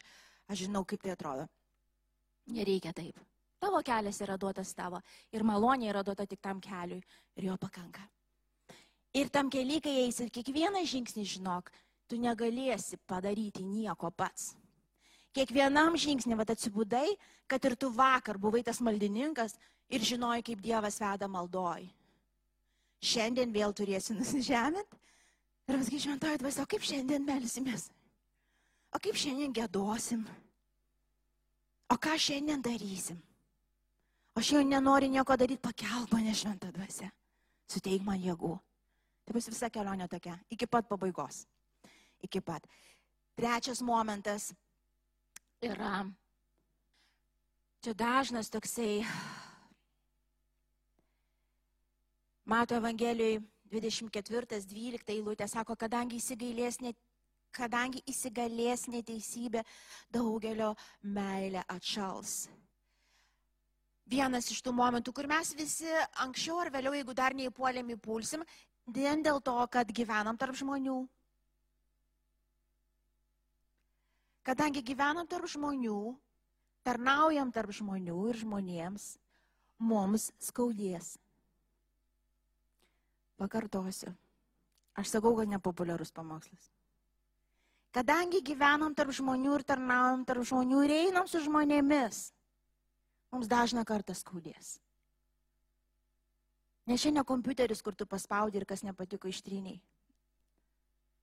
[0.51, 1.47] aš žinau, kaip tai atrodo.
[2.51, 3.19] Nereikia taip.
[3.61, 4.99] Tavo kelias yra duotas tavo
[5.31, 6.99] ir malonė yra duota tik tam keliui
[7.37, 8.03] ir jo pakanka.
[9.13, 11.69] Ir tam keliai, kai eisi, kiekvieną žingsnį žinok,
[12.09, 14.55] tu negalėsi padaryti nieko pats.
[15.31, 17.07] Kiekvienam žingsnį, vad atsibudai,
[17.47, 19.55] kad ir tu vakar buvai tas maldininkas
[19.91, 21.87] ir žinojai, kaip Dievas veda maldoj.
[23.01, 24.99] Šiandien vėl turėsi nusižeminti
[25.71, 27.87] ir pasakyti, šventoji dvasia, kaip šiandien melsimės.
[28.91, 30.25] O kaip šiandien gėdosim?
[31.91, 33.19] O ką šiandien darysim?
[34.35, 37.07] Aš jau nenoriu nieko daryti, pakelk mane šventą dvasę.
[37.71, 38.51] Suteik man jėgų.
[39.25, 41.45] Tai bus visa kelionė tokia, iki pat pabaigos.
[42.23, 42.67] Iki pat.
[43.35, 44.51] Trečias momentas
[45.61, 46.05] yra,
[47.83, 49.05] čia dažnas toksai,
[52.45, 53.39] Mato Evangelijoje
[53.71, 56.97] 24.12 eilutė sako, kadangi įsigailės net
[57.55, 59.63] kadangi įsigalės neteisybė,
[60.11, 62.49] daugelio meilė atšals.
[64.11, 65.87] vienas iš tų momentų, kur mes visi
[66.19, 68.43] anksčiau ar vėliau, jeigu dar neįpuolėm, įpulsim,
[68.87, 71.07] vien dėl to, kad gyvenam tarp žmonių.
[74.41, 76.15] Kadangi gyvenam tarp žmonių,
[76.85, 79.05] tarnaujam tarp žmonių ir žmonėms,
[79.77, 81.13] mums skaudės.
[83.37, 84.15] Pakartosiu.
[84.97, 86.71] Aš sakau, kad nepopuliarus pamokslas.
[87.93, 92.31] Kadangi gyvenam tarp žmonių ir tarnaujam tarp žmonių ir einam su žmonėmis,
[93.33, 94.79] mums dažna kartą skaudės.
[96.89, 99.77] Ne šiandien kompiuteris, kur tu paspaudi ir kas nepatiko ištryniai.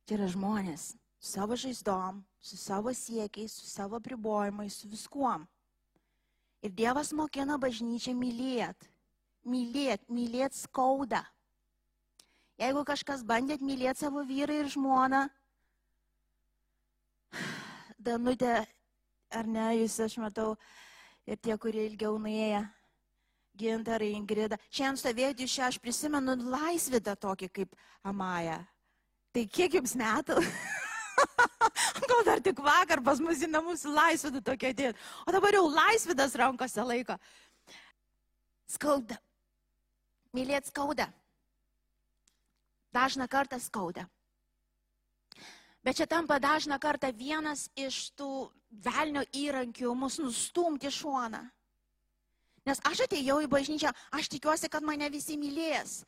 [0.07, 5.46] Čia yra žmonės su savo žaizdom, su savo siekiais, su savo pribojimais, su viskuom.
[6.62, 8.88] Ir Dievas mokina bažnyčią mylėt.
[9.46, 11.22] Mylėt, mylėt skauda.
[12.59, 15.28] Jeigu kažkas bandėt mylėti savo vyrą ir žmoną,
[18.09, 18.66] Danutė,
[19.31, 20.57] ar ne, jūs aš matau,
[21.26, 22.64] ir tie, kurie ilgiau nuėję.
[23.59, 24.59] Gintarai, Ingrida.
[24.70, 27.74] Šiandien stovėti iš čia aš prisimenu laisvydą tokį kaip
[28.07, 28.61] Amaja.
[29.35, 30.38] Tai kiek jums metų?
[32.11, 34.92] Gal dar tik vakar pas mus į namus laisvydą tokia atėjo.
[35.26, 37.18] O dabar jau laisvydas rankose laiko.
[38.68, 39.18] Skauda.
[40.37, 41.09] Mylėt skauda.
[42.92, 44.07] Dažna kartą skauda.
[45.85, 48.48] Bet čia tampa dažna kartą vienas iš tų
[48.85, 51.40] velnio įrankių mus nustumti šoną.
[52.68, 56.02] Nes aš atėjau į bažnyčią, aš tikiuosi, kad mane visi mylės.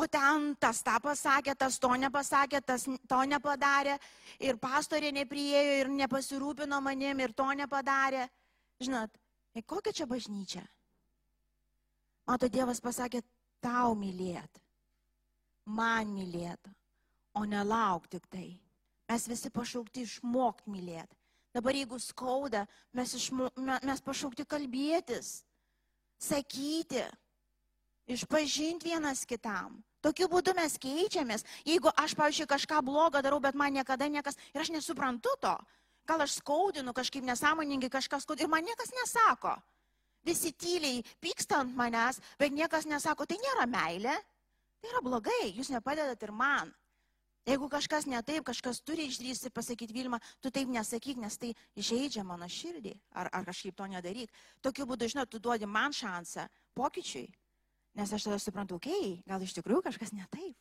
[0.00, 3.98] O ten tas tą pasakė, tas to nepasakė, tas to nepadarė.
[4.40, 8.24] Ir pastorė nepriejo ir nepasirūpino manim ir to nepadarė.
[8.80, 9.18] Žinot,
[9.52, 10.62] tai kokia čia bažnyčia?
[12.30, 13.20] Mato, Dievas pasakė,
[13.60, 14.60] tau mylėt,
[15.66, 16.70] man mylėt,
[17.36, 18.48] o nelauk tik tai.
[19.10, 21.18] Mes visi pašaukti išmokti mylėti.
[21.52, 25.40] Dabar jeigu skauda, mes, išmo, mes pašaukti kalbėtis,
[26.22, 27.02] sakyti,
[28.14, 29.80] išpažinti vienas kitam.
[30.00, 31.44] Tokiu būdu mes keičiamės.
[31.68, 35.52] Jeigu aš, pavyzdžiui, kažką blogą darau, bet man niekada niekas ir aš nesuprantu to,
[36.08, 39.54] gal aš skaudinu kažkaip nesąmoningai kažkas skaudinu ir man niekas nesako.
[40.24, 44.16] Visi tyliai pyksta ant manęs, bet niekas nesako, tai nėra meilė,
[44.80, 46.72] tai yra blogai, jūs nepadedat ir man.
[47.48, 52.24] Jeigu kažkas ne taip, kažkas turi išdrysti pasakyti Vilma, tu taip nesakyk, nes tai žaidžia
[52.24, 54.32] mano širdį, ar, ar kažkaip to nedaryk.
[54.60, 56.44] Tokiu būdu, žinot, tu duodi man šansą
[56.76, 57.30] pokyčiui,
[57.98, 60.58] nes aš tada suprantu, okei, okay, gal iš tikrųjų kažkas ne taip.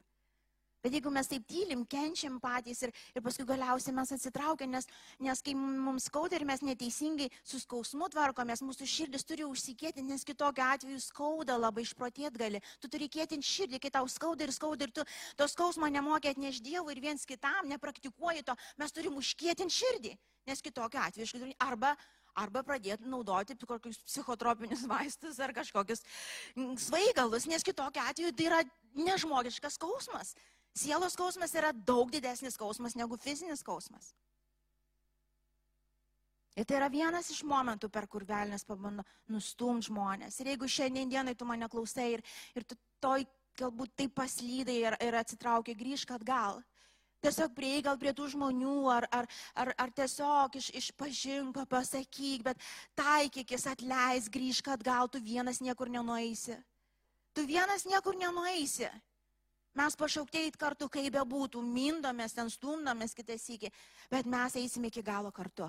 [0.80, 4.86] Bet jeigu mes taip tylim, kenčiam patys ir, ir paskui galiausiai mes atsitraukiam, nes,
[5.20, 10.24] nes kai mums skauda ir mes neteisingai su skausmu tvarkomės, mūsų širdis turi užsikėti, nes
[10.24, 12.64] kitokiu atveju skauda labai išprotėt gali.
[12.80, 15.04] Tu turi kėtinti širdį, kai tau skauda ir skauda ir tu
[15.36, 20.16] to skausmo nemokė atneš Dievui ir viens kitam, nepraktikuoji to, mes turim užkėtinti širdį,
[20.48, 21.98] nes kitokiu atveju arba
[22.40, 26.04] arba pradėti naudoti kokius psichotropinius vaistus ar kažkokius
[26.86, 28.64] svaigalus, nes kitokiu atveju tai yra
[29.00, 30.34] nežmogiškas skausmas.
[30.78, 34.14] Sielos skausmas yra daug didesnis skausmas negu fizinis skausmas.
[36.60, 40.42] Ir tai yra vienas iš momentų, per kur velnės pabando nustumti žmonės.
[40.42, 42.24] Ir jeigu šiandien dienai tu mane klausai ir,
[42.58, 43.24] ir tu toj
[43.60, 46.60] galbūt taip paslydai ir, ir atsitraukia, grįžk atgal.
[47.20, 49.28] Tiesiog prieig gal prie tų žmonių, ar, ar,
[49.60, 52.62] ar, ar tiesiog iš, išpažink, pasakyk, bet
[52.96, 56.56] taikykis, atleis, grįžk atgal, tu vienas niekur nenueisi.
[57.36, 58.88] Tu vienas niekur nenueisi.
[59.78, 63.70] Mes pašauktėjai kartu, kaip be būtų, mindomės, ten stumdomės kitas iki,
[64.10, 65.68] bet mes eisime iki galo kartu.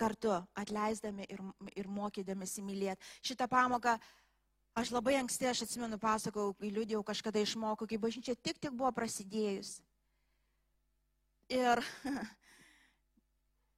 [0.00, 1.44] Kartu, atleisdami ir,
[1.76, 3.12] ir mokydamėsi mylėti.
[3.22, 3.98] Šitą pamoką
[4.74, 8.90] aš labai anksti, aš atsimenu, pasakau, kai liūdėjau kažkada išmokau, kai bažnyčia tik tik buvo
[8.96, 9.76] prasidėjus.
[11.52, 11.82] Ir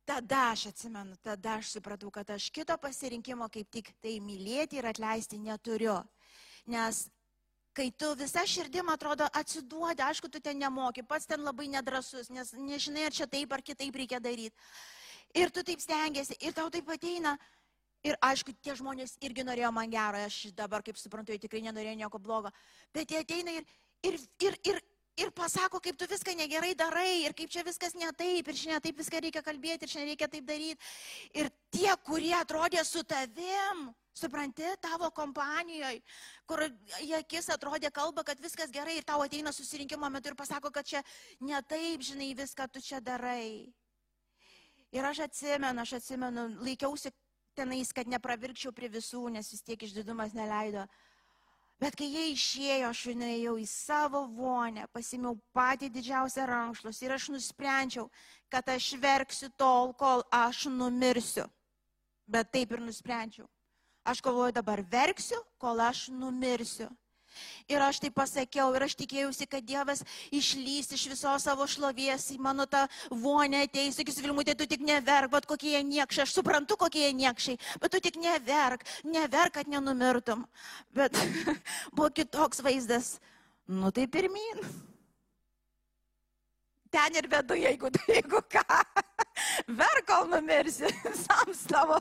[0.08, 4.86] tada aš atsimenu, tada aš supratau, kad aš kito pasirinkimo kaip tik tai mylėti ir
[4.86, 5.96] atleisti neturiu.
[6.70, 7.08] Nes
[7.74, 12.54] kai tu visa širdim atrodo atsiduodi, aišku, tu ten nemoki, pats ten labai nedrasus, nes
[12.54, 14.54] nežinai, ar čia taip ar kitaip reikia daryti.
[15.34, 17.34] Ir tu taip stengiasi, ir tau taip ateina.
[18.04, 21.96] Ir aišku, tie žmonės irgi norėjo man gero, aš dabar, kaip suprantu, jie tikrai nenorėjo
[22.04, 22.52] nieko blogo.
[22.92, 23.64] Bet jie ateina ir,
[24.04, 24.80] ir, ir, ir,
[25.16, 28.82] ir pasako, kaip tu viską negerai darai, ir kaip čia viskas ne taip, ir šiandien
[28.86, 30.94] taip viską reikia kalbėti, ir šiandien reikia taip daryti.
[31.34, 35.98] Ir tie, kurie atrodė su tavim, Supranti, tavo kompanijoje,
[36.46, 36.60] kur
[37.02, 40.86] jie akis atrodė kalba, kad viskas gerai ir tau ateina susirinkimo metu ir pasako, kad
[40.86, 41.00] čia
[41.42, 43.74] ne taip, žinai, viską tu čia darai.
[44.94, 47.10] Ir aš atsimenu, aš atsimenu, laikiausi
[47.58, 50.86] tenais, kad nepravirkčiau prie visų, nes vis tiek išdidumas neleido.
[51.82, 57.28] Bet kai jie išėjo, aš nuėjau į savo vonę, pasimiau patį didžiausią rankšlus ir aš
[57.34, 58.06] nusprendžiau,
[58.48, 61.48] kad aš verksiu tol, kol aš numirsiu.
[62.30, 63.48] Bet taip ir nusprendžiau.
[64.04, 66.88] Aš galvoju, dabar verksiu, kol aš numirsiu.
[67.70, 72.38] Ir aš tai pasakiau, ir aš tikėjausi, kad Dievas išlys iš visos savo šlovės į
[72.42, 76.78] mano tą vonę ateis, sakys, Vilmutė, tu tik neverk, bet kokie jie niekšai, aš suprantu,
[76.80, 80.46] kokie jie niekšai, bet tu tik neverk, neverk, kad nenumirtum.
[80.96, 81.18] Bet
[81.96, 83.16] buvo kitoks vaizdas.
[83.68, 84.66] Nu tai pirmin
[86.94, 88.80] ten ir vedu, jeigu, jeigu ką.
[89.68, 91.98] Verkal numirsi visam savo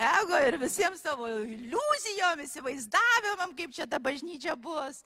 [0.00, 5.02] ego ir visiems savo iliuzijom, įsivaizdavimam, kaip čia ta bažnyčia bus.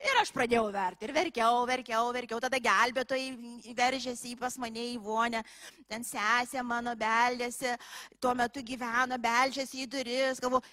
[0.00, 1.08] Ir aš pradėjau verti.
[1.08, 2.40] Ir verkiau, verkiau, verkiau.
[2.40, 5.44] Tada gelbėtojai veržėsi į pas mane į vonę.
[5.90, 7.76] Ten sesė mano beldėsi,
[8.22, 10.40] tuo metu gyveno, beldžiasi į duris.
[10.44, 10.64] Galvoju,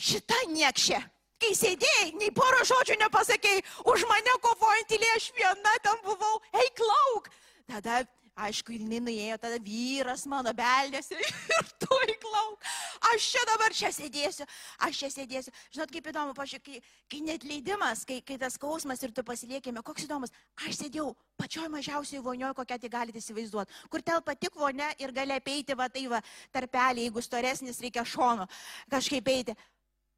[0.00, 1.04] šita niekšė
[1.40, 6.82] kai sėdėjai, nei porą žodžių nepasakėjai, už mane kovojant tylė, aš viena ten buvau, eik
[6.84, 7.30] lauk.
[7.70, 8.00] Tada,
[8.40, 11.16] aišku, jinai nuėjo, tada vyras mano beldėsi
[11.56, 12.68] ir tu eik lauk.
[13.10, 14.46] Aš čia dabar čia sėdėsiu,
[14.86, 15.54] aš čia sėdėsiu.
[15.74, 19.82] Žinot, kaip įdomu, pažiūrėk, kai, kai net leidimas, kai, kai tas skausmas ir tu pasiliekime,
[19.86, 20.34] koks įdomus.
[20.60, 23.84] Aš sėdėjau pačioj mažiausiai vonioje, kokią tik galite įsivaizduoti.
[23.92, 26.22] Kur telpa tik vonia ir gali apeiti va tai va
[26.54, 28.48] tarpelį, jeigu storesnis reikia šono
[28.92, 29.56] kažkaip eiti.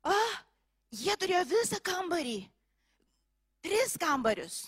[0.03, 0.41] Ah,
[0.93, 2.39] Jie turėjo visą kambarį.
[3.65, 4.67] Tris kambarius.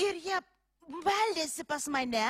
[0.00, 0.40] Ir jie
[1.04, 2.26] valdėsi pas mane,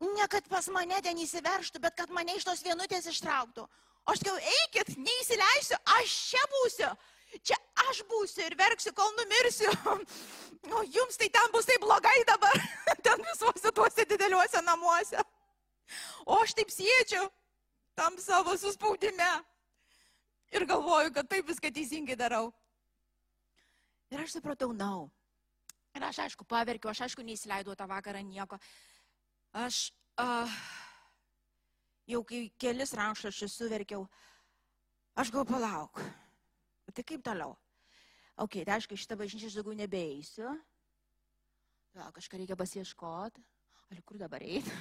[0.00, 3.66] ne kad pas mane ten įsiverštų, bet kad mane iš tos vienutės ištrauktų.
[4.06, 6.90] O aš sakau, eikit, neįsileisiu, aš čia būsiu.
[7.42, 7.56] Čia
[7.90, 9.72] aš būsiu ir verksiu, kol numirsiu.
[10.66, 12.56] O jums tai ten bus taip blogai dabar,
[13.06, 15.20] ten visuose tuose dideliuose namuose.
[16.26, 17.22] O aš taip siečiu
[17.94, 19.28] tam savo suspaudime
[20.54, 22.50] ir galvoju, kad taip viską teisingai darau.
[24.10, 24.90] Ir aš supratau, na.
[24.90, 25.10] No.
[25.96, 28.58] Ir aš aišku paverkiau, aš aišku neįsileidau tą vakarą nieko.
[29.56, 29.88] Aš
[30.20, 30.58] uh,
[32.06, 34.04] jau kai kelis rankšluošius suverkiau,
[35.16, 36.02] aš gal palauk.
[36.92, 37.56] Tai kaip toliau?
[38.40, 40.52] Ok, tai aišku, šitą bažnyčią aš daugiau nebeeisiu.
[41.96, 43.44] Ja, kažką reikia pasieškoti.
[43.88, 44.72] Ar kur dabar eiti?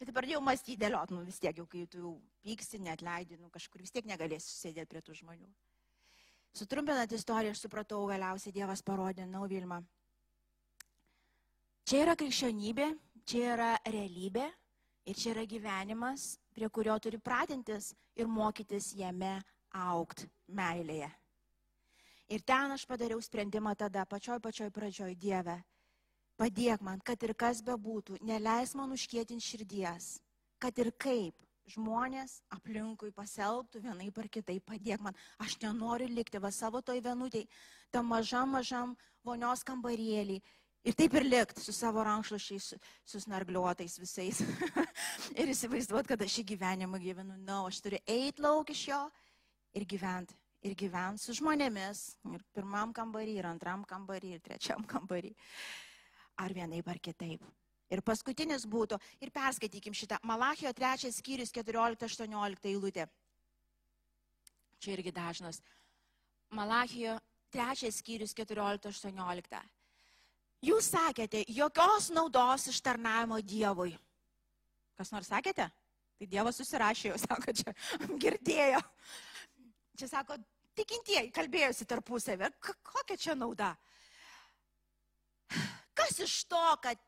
[0.00, 3.50] Ir tai pradėjau mąstyti dėliot, nu vis tiek jau kai tu pyksti, net leidi, nu
[3.52, 5.48] kažkur vis tiek negalėsi sėdėti prie tų žmonių.
[6.56, 9.78] Sutrumpinant istoriją, aš supratau, galiausiai Dievas parodė, nau Vilma.
[11.86, 12.88] Čia yra krikščionybė,
[13.28, 14.48] čia yra realybė
[15.06, 19.38] ir čia yra gyvenimas, prie kurio turi pratintis ir mokytis jame
[19.70, 21.10] aukti meilėje.
[22.30, 25.56] Ir ten aš padariau sprendimą tada, pačioj pačioj pradžioj Dieve
[26.40, 30.14] Padėk man, kad ir kas bebūtų, neleis man užkėtinti širdies,
[30.56, 31.36] kad ir kaip
[31.68, 35.18] žmonės aplinkui pasielgtų vienaip ar kitaip, padėk man.
[35.44, 37.44] Aš nenoriu likti va savo toj vienutėj,
[37.92, 40.38] tam mažam, mažam vonios kambarėlį.
[40.88, 42.70] Ir taip ir likti su savo rankšluošiais,
[43.12, 44.40] susnargliuotais visais.
[45.40, 47.36] ir įsivaizduot, kad aš šį gyvenimą gyvenu.
[47.36, 49.02] Na, no, aš turiu eiti lauk iš jo
[49.76, 50.40] ir gyventi.
[50.64, 52.02] Ir gyventi su žmonėmis.
[52.32, 55.36] Ir pirmam kambarį, ir antram kambarį, ir trečiam kambarį
[56.40, 57.44] ar vienaip ar kitaip.
[57.90, 63.08] Ir paskutinis būtų, ir perskaitykim šitą Malachijo 3 skyrius 14-18 eilutė.
[64.80, 65.58] Čia irgi dažnas.
[66.54, 67.18] Malachijo
[67.52, 69.60] 3 skyrius 14-18.
[70.60, 73.94] Jūs sakėte, jokios naudos iš tarnavimo Dievui.
[74.98, 75.66] Kas nors sakėte?
[76.20, 77.72] Tai Dievas susirašė, jau sako, čia
[78.22, 78.80] girdėjo.
[79.96, 80.36] Čia sako,
[80.76, 82.52] tikintieji kalbėjosi tarpusavę.
[82.60, 83.72] Kokia čia nauda?
[85.94, 86.98] Kas iš to, kad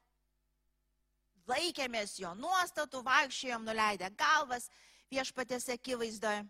[1.51, 4.69] laikėmės jo nuostatų, vaikščiojom nuleidę galvas
[5.13, 6.45] viešpatės akivaizdoje.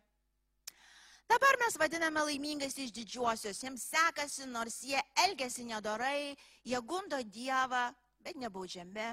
[1.31, 6.35] Dabar mes vadiname laimingais iš didžiuosius, jiems sekasi, nors jie elgesi nedorai,
[6.67, 7.87] jie gundo Dievą,
[8.21, 9.13] bet nebaudžiami.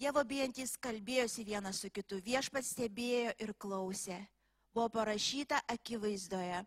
[0.00, 4.18] Dievo bijantis kalbėjosi vienas su kitu, viešpats stebėjo ir klausė.
[4.72, 6.62] Buvo parašyta akivaizdoje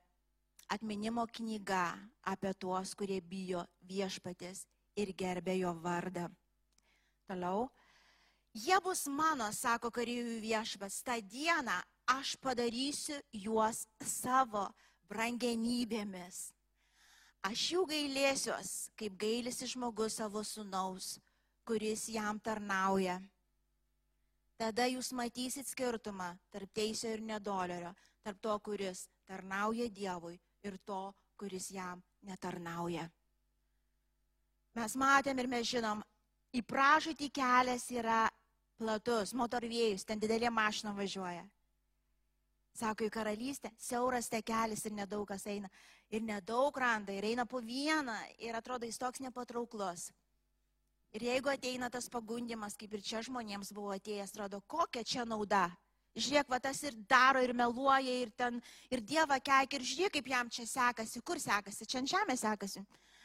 [0.69, 6.27] atminimo knyga apie tuos, kurie bijo viešpatės ir gerbė jo vardą.
[7.27, 7.67] Toliau.
[8.53, 11.79] Jie bus mano, sako kareivių viešpats, tą dieną
[12.13, 14.67] aš padarysiu juos savo
[15.09, 16.51] brangenybėmis.
[17.43, 21.17] Aš jų gailėsiuos, kaip gailisi žmogus savo sunaus,
[21.65, 23.17] kuris jam tarnauja.
[24.61, 27.91] Tada jūs matysit skirtumą tarp teisio ir nedolerio,
[28.23, 33.09] tarp to, kuris tarnauja Dievui ir to, kuris jam netarnauja.
[34.73, 36.01] Mes matėm ir mes žinom,
[36.55, 38.23] į pražūtį kelias yra
[38.79, 41.43] platus, motorvėjus, ten didelė mašina važiuoja.
[42.73, 45.69] Sako, į karalystę siauras tekelis ir nedaug kas eina.
[46.09, 50.09] Ir nedaug randa, ir eina po vieną, ir atrodo jis toks nepatrauklus.
[51.13, 55.67] Ir jeigu ateina tas pagundimas, kaip ir čia žmonėms buvo atėjęs, atrodo, kokia čia nauda.
[56.13, 58.59] Žiūrėk, va tas ir daro, ir meluoja, ir ten,
[58.93, 62.83] ir Dievą keik, ir žiūrėk, kaip jam čia sekasi, kur sekasi, čia ant žemės sekasi.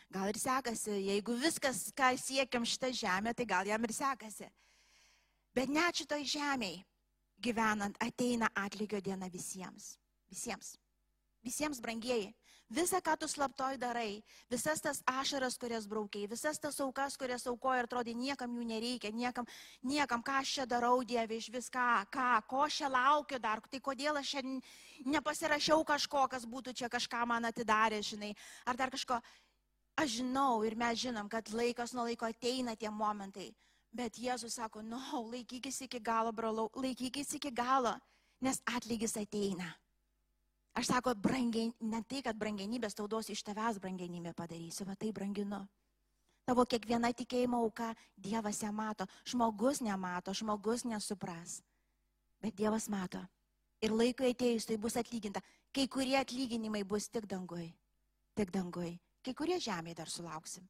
[0.08, 4.48] Gal ir sekasi, jeigu viskas, ką siekiam šitą žemę, tai gal jam ir sekasi.
[5.52, 6.84] Bet net šitoj žemėje
[7.44, 9.98] gyvenant ateina atlygio diena visiems.
[10.32, 10.78] Visiems.
[11.44, 12.32] Visiems brangieji.
[12.68, 14.20] Visa, ką tu slaptoj darai,
[14.52, 19.08] visas tas ašaras, kurias braukiai, visas tas aukas, kurias aukoja ir atrodo, niekam jų nereikia,
[19.08, 19.48] niekam,
[19.80, 23.80] niekam, ką aš čia darau, Dieve, iš viską, ką, ko aš čia laukiu dar, tai
[23.80, 24.44] kodėl aš čia
[25.08, 28.34] nepasirašiau kažko, kas būtų čia kažką man atidarę, žinai,
[28.68, 29.16] ar dar kažko.
[29.96, 33.48] Aš žinau ir mes žinom, kad laikas nuo laiko ateina tie momentai,
[33.96, 37.96] bet Jėzus sako, no, laikykis iki galo, brolau, laikykis iki galo,
[38.44, 39.72] nes atlygis ateina.
[40.74, 45.64] Aš sako, brangiai, ne tai, kad brangenybės taudos iš tavęs brangenybę padarysiu, va tai branginu.
[46.48, 49.04] Tavo kiekviena tikėjimo auka Dievas ją mato.
[49.28, 51.58] Žmogus nemato, žmogus nesupras.
[52.40, 53.20] Bet Dievas mato.
[53.84, 55.42] Ir laikui atėjus tai bus atlyginta.
[55.76, 57.68] Kai kurie atlyginimai bus tik dangui.
[58.32, 58.94] Tik dangui.
[59.20, 60.64] Kai kurie žemėje dar sulauksim.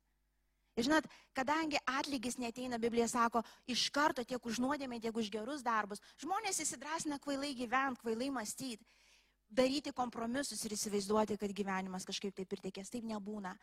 [0.78, 5.62] Ir žinot, kadangi atlygis neteina, Biblija sako, iš karto tiek už nuodėmę, tiek už gerus
[5.66, 8.86] darbus, žmonės įsidrasina kvailai gyventi, kvailai mąstyti
[9.49, 12.92] daryti kompromisus ir įsivaizduoti, kad gyvenimas kažkaip taip ir tekės.
[12.92, 13.55] Taip nebūna.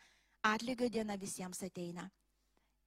[0.46, 2.10] Atlygio diena visiems ateina.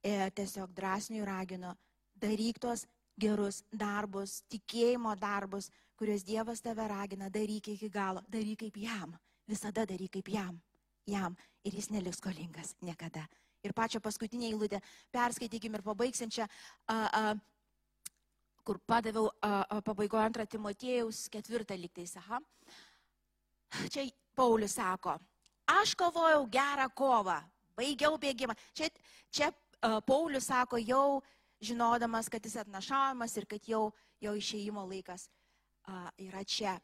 [0.03, 1.73] E, tiesiog drąsniui raginu,
[2.15, 2.85] daryk tuos
[3.19, 5.67] gerus darbus, tikėjimo darbus,
[5.99, 10.55] kuriuos Dievas tave ragina, daryk iki galo, daryk kaip jam, visada daryk kaip jam,
[11.07, 11.35] jam
[11.67, 13.25] ir jis neliks skolingas niekada.
[13.59, 14.79] Ir pačią paskutinę eilutę
[15.11, 16.47] perskaitykim ir pabaigsim čia,
[16.87, 17.33] a, a,
[18.63, 19.27] kur padaviau
[19.83, 22.15] pabaigoje antrą Timotėjaus ketvirtą lygtais.
[22.21, 22.39] Aha.
[23.93, 24.05] Čia
[24.35, 25.17] Paulius sako,
[25.67, 27.39] aš kovojau gerą kovą,
[27.77, 28.55] baigiau bėgimą.
[28.73, 28.87] Čia,
[29.31, 31.19] čia uh, Paulius sako, jau
[31.61, 33.89] žinodamas, kad jis atnašavimas ir kad jau,
[34.23, 35.27] jau išėjimo laikas
[35.87, 36.77] uh, yra čia.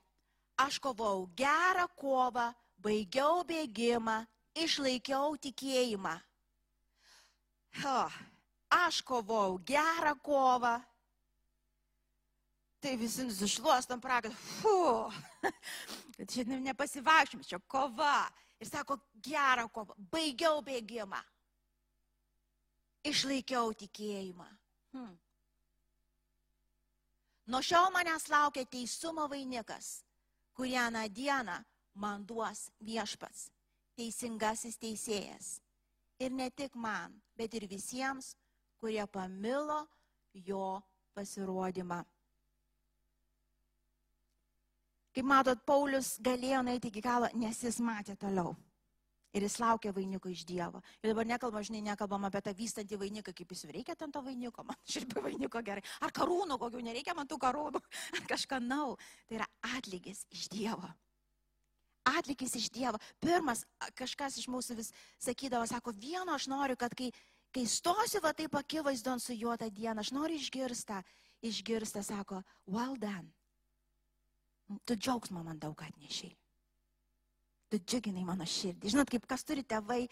[0.60, 4.22] Aš kovojau gerą kovą, baigiau bėgimą,
[4.56, 6.16] išlaikiau tikėjimą.
[7.82, 8.12] Huh.
[8.72, 10.78] Aš kovojau gerą kovą,
[12.86, 14.36] tai visi nusišluostam pragarą.
[14.38, 15.10] Fu,
[16.30, 18.28] čia nepasivaikščiam, čia kova.
[18.62, 21.20] Ir sako, gerą kovą, baigiau bėgimą.
[23.10, 24.48] Išlaikiau tikėjimą.
[24.96, 25.18] Hmm.
[27.52, 30.00] Nuo šiol manęs laukia teisumo vainikas,
[30.58, 31.58] kurį aną dieną
[32.02, 33.50] man duos viešpats,
[33.98, 35.56] teisingasis teisėjas.
[36.22, 38.34] Ir ne tik man, bet ir visiems,
[38.80, 39.84] kurie pamilo
[40.48, 40.80] jo
[41.18, 42.06] pasirodymą.
[45.16, 48.50] Kaip matot, Paulius galėjo nueiti iki galo, nes jis matė toliau.
[49.36, 50.82] Ir jis laukia vainiko iš Dievo.
[51.00, 54.64] Ir dabar nekalbam, žinai, nekalbam apie tą vystantį vainiką, kaip jis reikia ten to vainiko,
[54.68, 55.84] man šiaip vainiko gerai.
[56.04, 57.80] Ar karūnų kokių nereikia man tų karūnų,
[58.20, 58.98] ar kažką nau.
[59.28, 59.48] Tai yra
[59.78, 60.92] atlygis iš Dievo.
[62.12, 63.00] Atlygis iš Dievo.
[63.24, 63.64] Pirmas,
[63.96, 64.92] kažkas iš mūsų vis
[65.24, 67.08] sakydavo, sako, vieno aš noriu, kad kai,
[67.56, 71.00] kai stosiu va taip akivaizdon su juo tą dieną, aš noriu išgirstą,
[71.44, 73.32] išgirstą, sako, well done
[74.66, 76.34] Tu džiaugsmo man daug atnešiai.
[77.70, 78.90] Tu džiuginai mano širdį.
[78.94, 80.06] Žinot, kaip kas turi tėvai,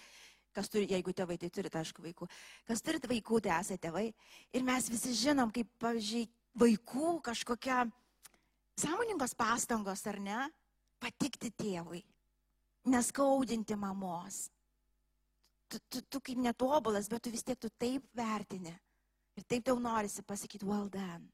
[0.53, 2.27] kas turi, jeigu tėvai, tai turite, aišku, vaikų.
[2.69, 4.07] Kas turite vaikų, tai esate tėvai.
[4.53, 6.27] Ir mes visi žinom, kaip, pavyzdžiui,
[6.61, 7.83] vaikų kažkokia
[8.77, 10.39] sąmoningos pastangos, ar ne,
[11.01, 12.03] patikti tėvui,
[12.93, 14.47] neskaudinti mamos.
[15.69, 18.73] Tu, tu, tu kaip netobulas, bet tu vis tiek tu taip vertini.
[19.33, 21.25] Ir taip tau norisi pasakyti, well done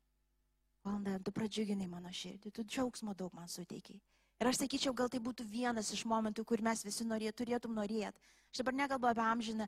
[0.89, 3.99] valanda, tu pradžiuginai mano širdį, tu džiaugsmo daug man suteikiai.
[4.39, 8.21] Ir aš sakyčiau, gal tai būtų vienas iš momentų, kur mes visi norėt, turėtum norėti.
[8.49, 9.67] Aš dabar nekalbu apie amžiną,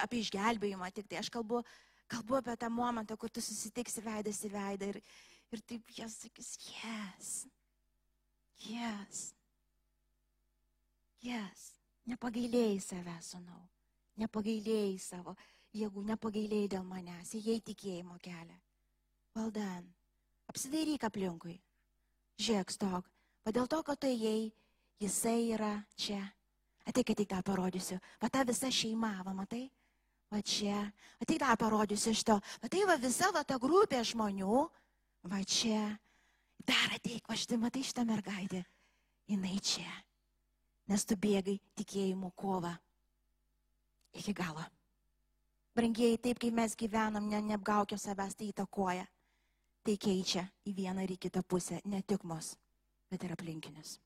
[0.00, 1.64] apie išgelbėjimą, tik tai aš kalbu,
[2.08, 5.00] kalbu apie tą momentą, kur tu susitiksi veidas į veidą ir,
[5.50, 7.32] ir taip jie sakys, yes,
[8.70, 9.24] yes,
[11.26, 11.66] yes,
[12.06, 13.60] nepagailėjai save, sunau,
[14.22, 15.34] nepagailėjai savo
[15.74, 18.62] jėgų, nepagailėjai dėl manęs, jei tikėjimo kelią.
[19.34, 19.90] Valdan.
[20.50, 21.56] Apsidairyk aplinkui.
[22.40, 23.08] Žiūrėk, stok.
[23.44, 24.50] O dėl to, kad tu įėjai,
[25.02, 26.20] jisai yra čia.
[26.84, 27.98] Ateik, ateik tą parodysiu.
[28.20, 29.66] Va ta visa šeima, va matai?
[30.32, 30.82] Va čia.
[31.22, 32.38] Ateik tą parodysiu iš to.
[32.62, 34.60] Va tai va visa va ta grupė žmonių.
[35.32, 35.94] Va čia.
[36.64, 38.64] Dar ateik, va štai matai šitą mergaitę.
[39.28, 39.92] Jis čia.
[40.88, 42.74] Nes tu bėgai tikėjimo kovą.
[44.12, 44.64] Iki galo.
[45.74, 49.06] Brangiai, taip kaip mes gyvenam, ne, neapgaukio savęs, tai įtakoja
[49.84, 52.54] tai keičia į vieną ir į kitą pusę ne tik mus,
[53.12, 53.98] bet ir aplinkinius.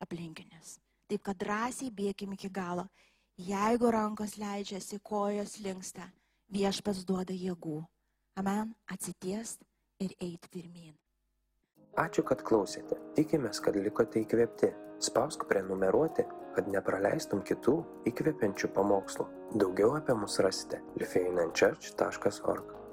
[0.00, 0.78] Aplinkinius.
[1.10, 2.86] Taip kad drąsiai bėgim iki galo.
[3.40, 6.06] Jeigu rankos leidžiasi, kojos linksta,
[6.52, 7.80] viešpas duoda jėgų.
[8.38, 8.74] Amen.
[8.86, 9.64] Atsitiest
[10.00, 10.94] ir eit pirmin.
[11.98, 12.98] Ačiū, kad klausėte.
[13.16, 14.70] Tikimės, kad likote įkvėpti.
[15.02, 17.78] Spausk prenumeruoti, kad nepraleistum kitų
[18.12, 19.26] įkvepiančių pamokslų.
[19.56, 22.79] Daugiau apie mus rasite lifeinanchurch.org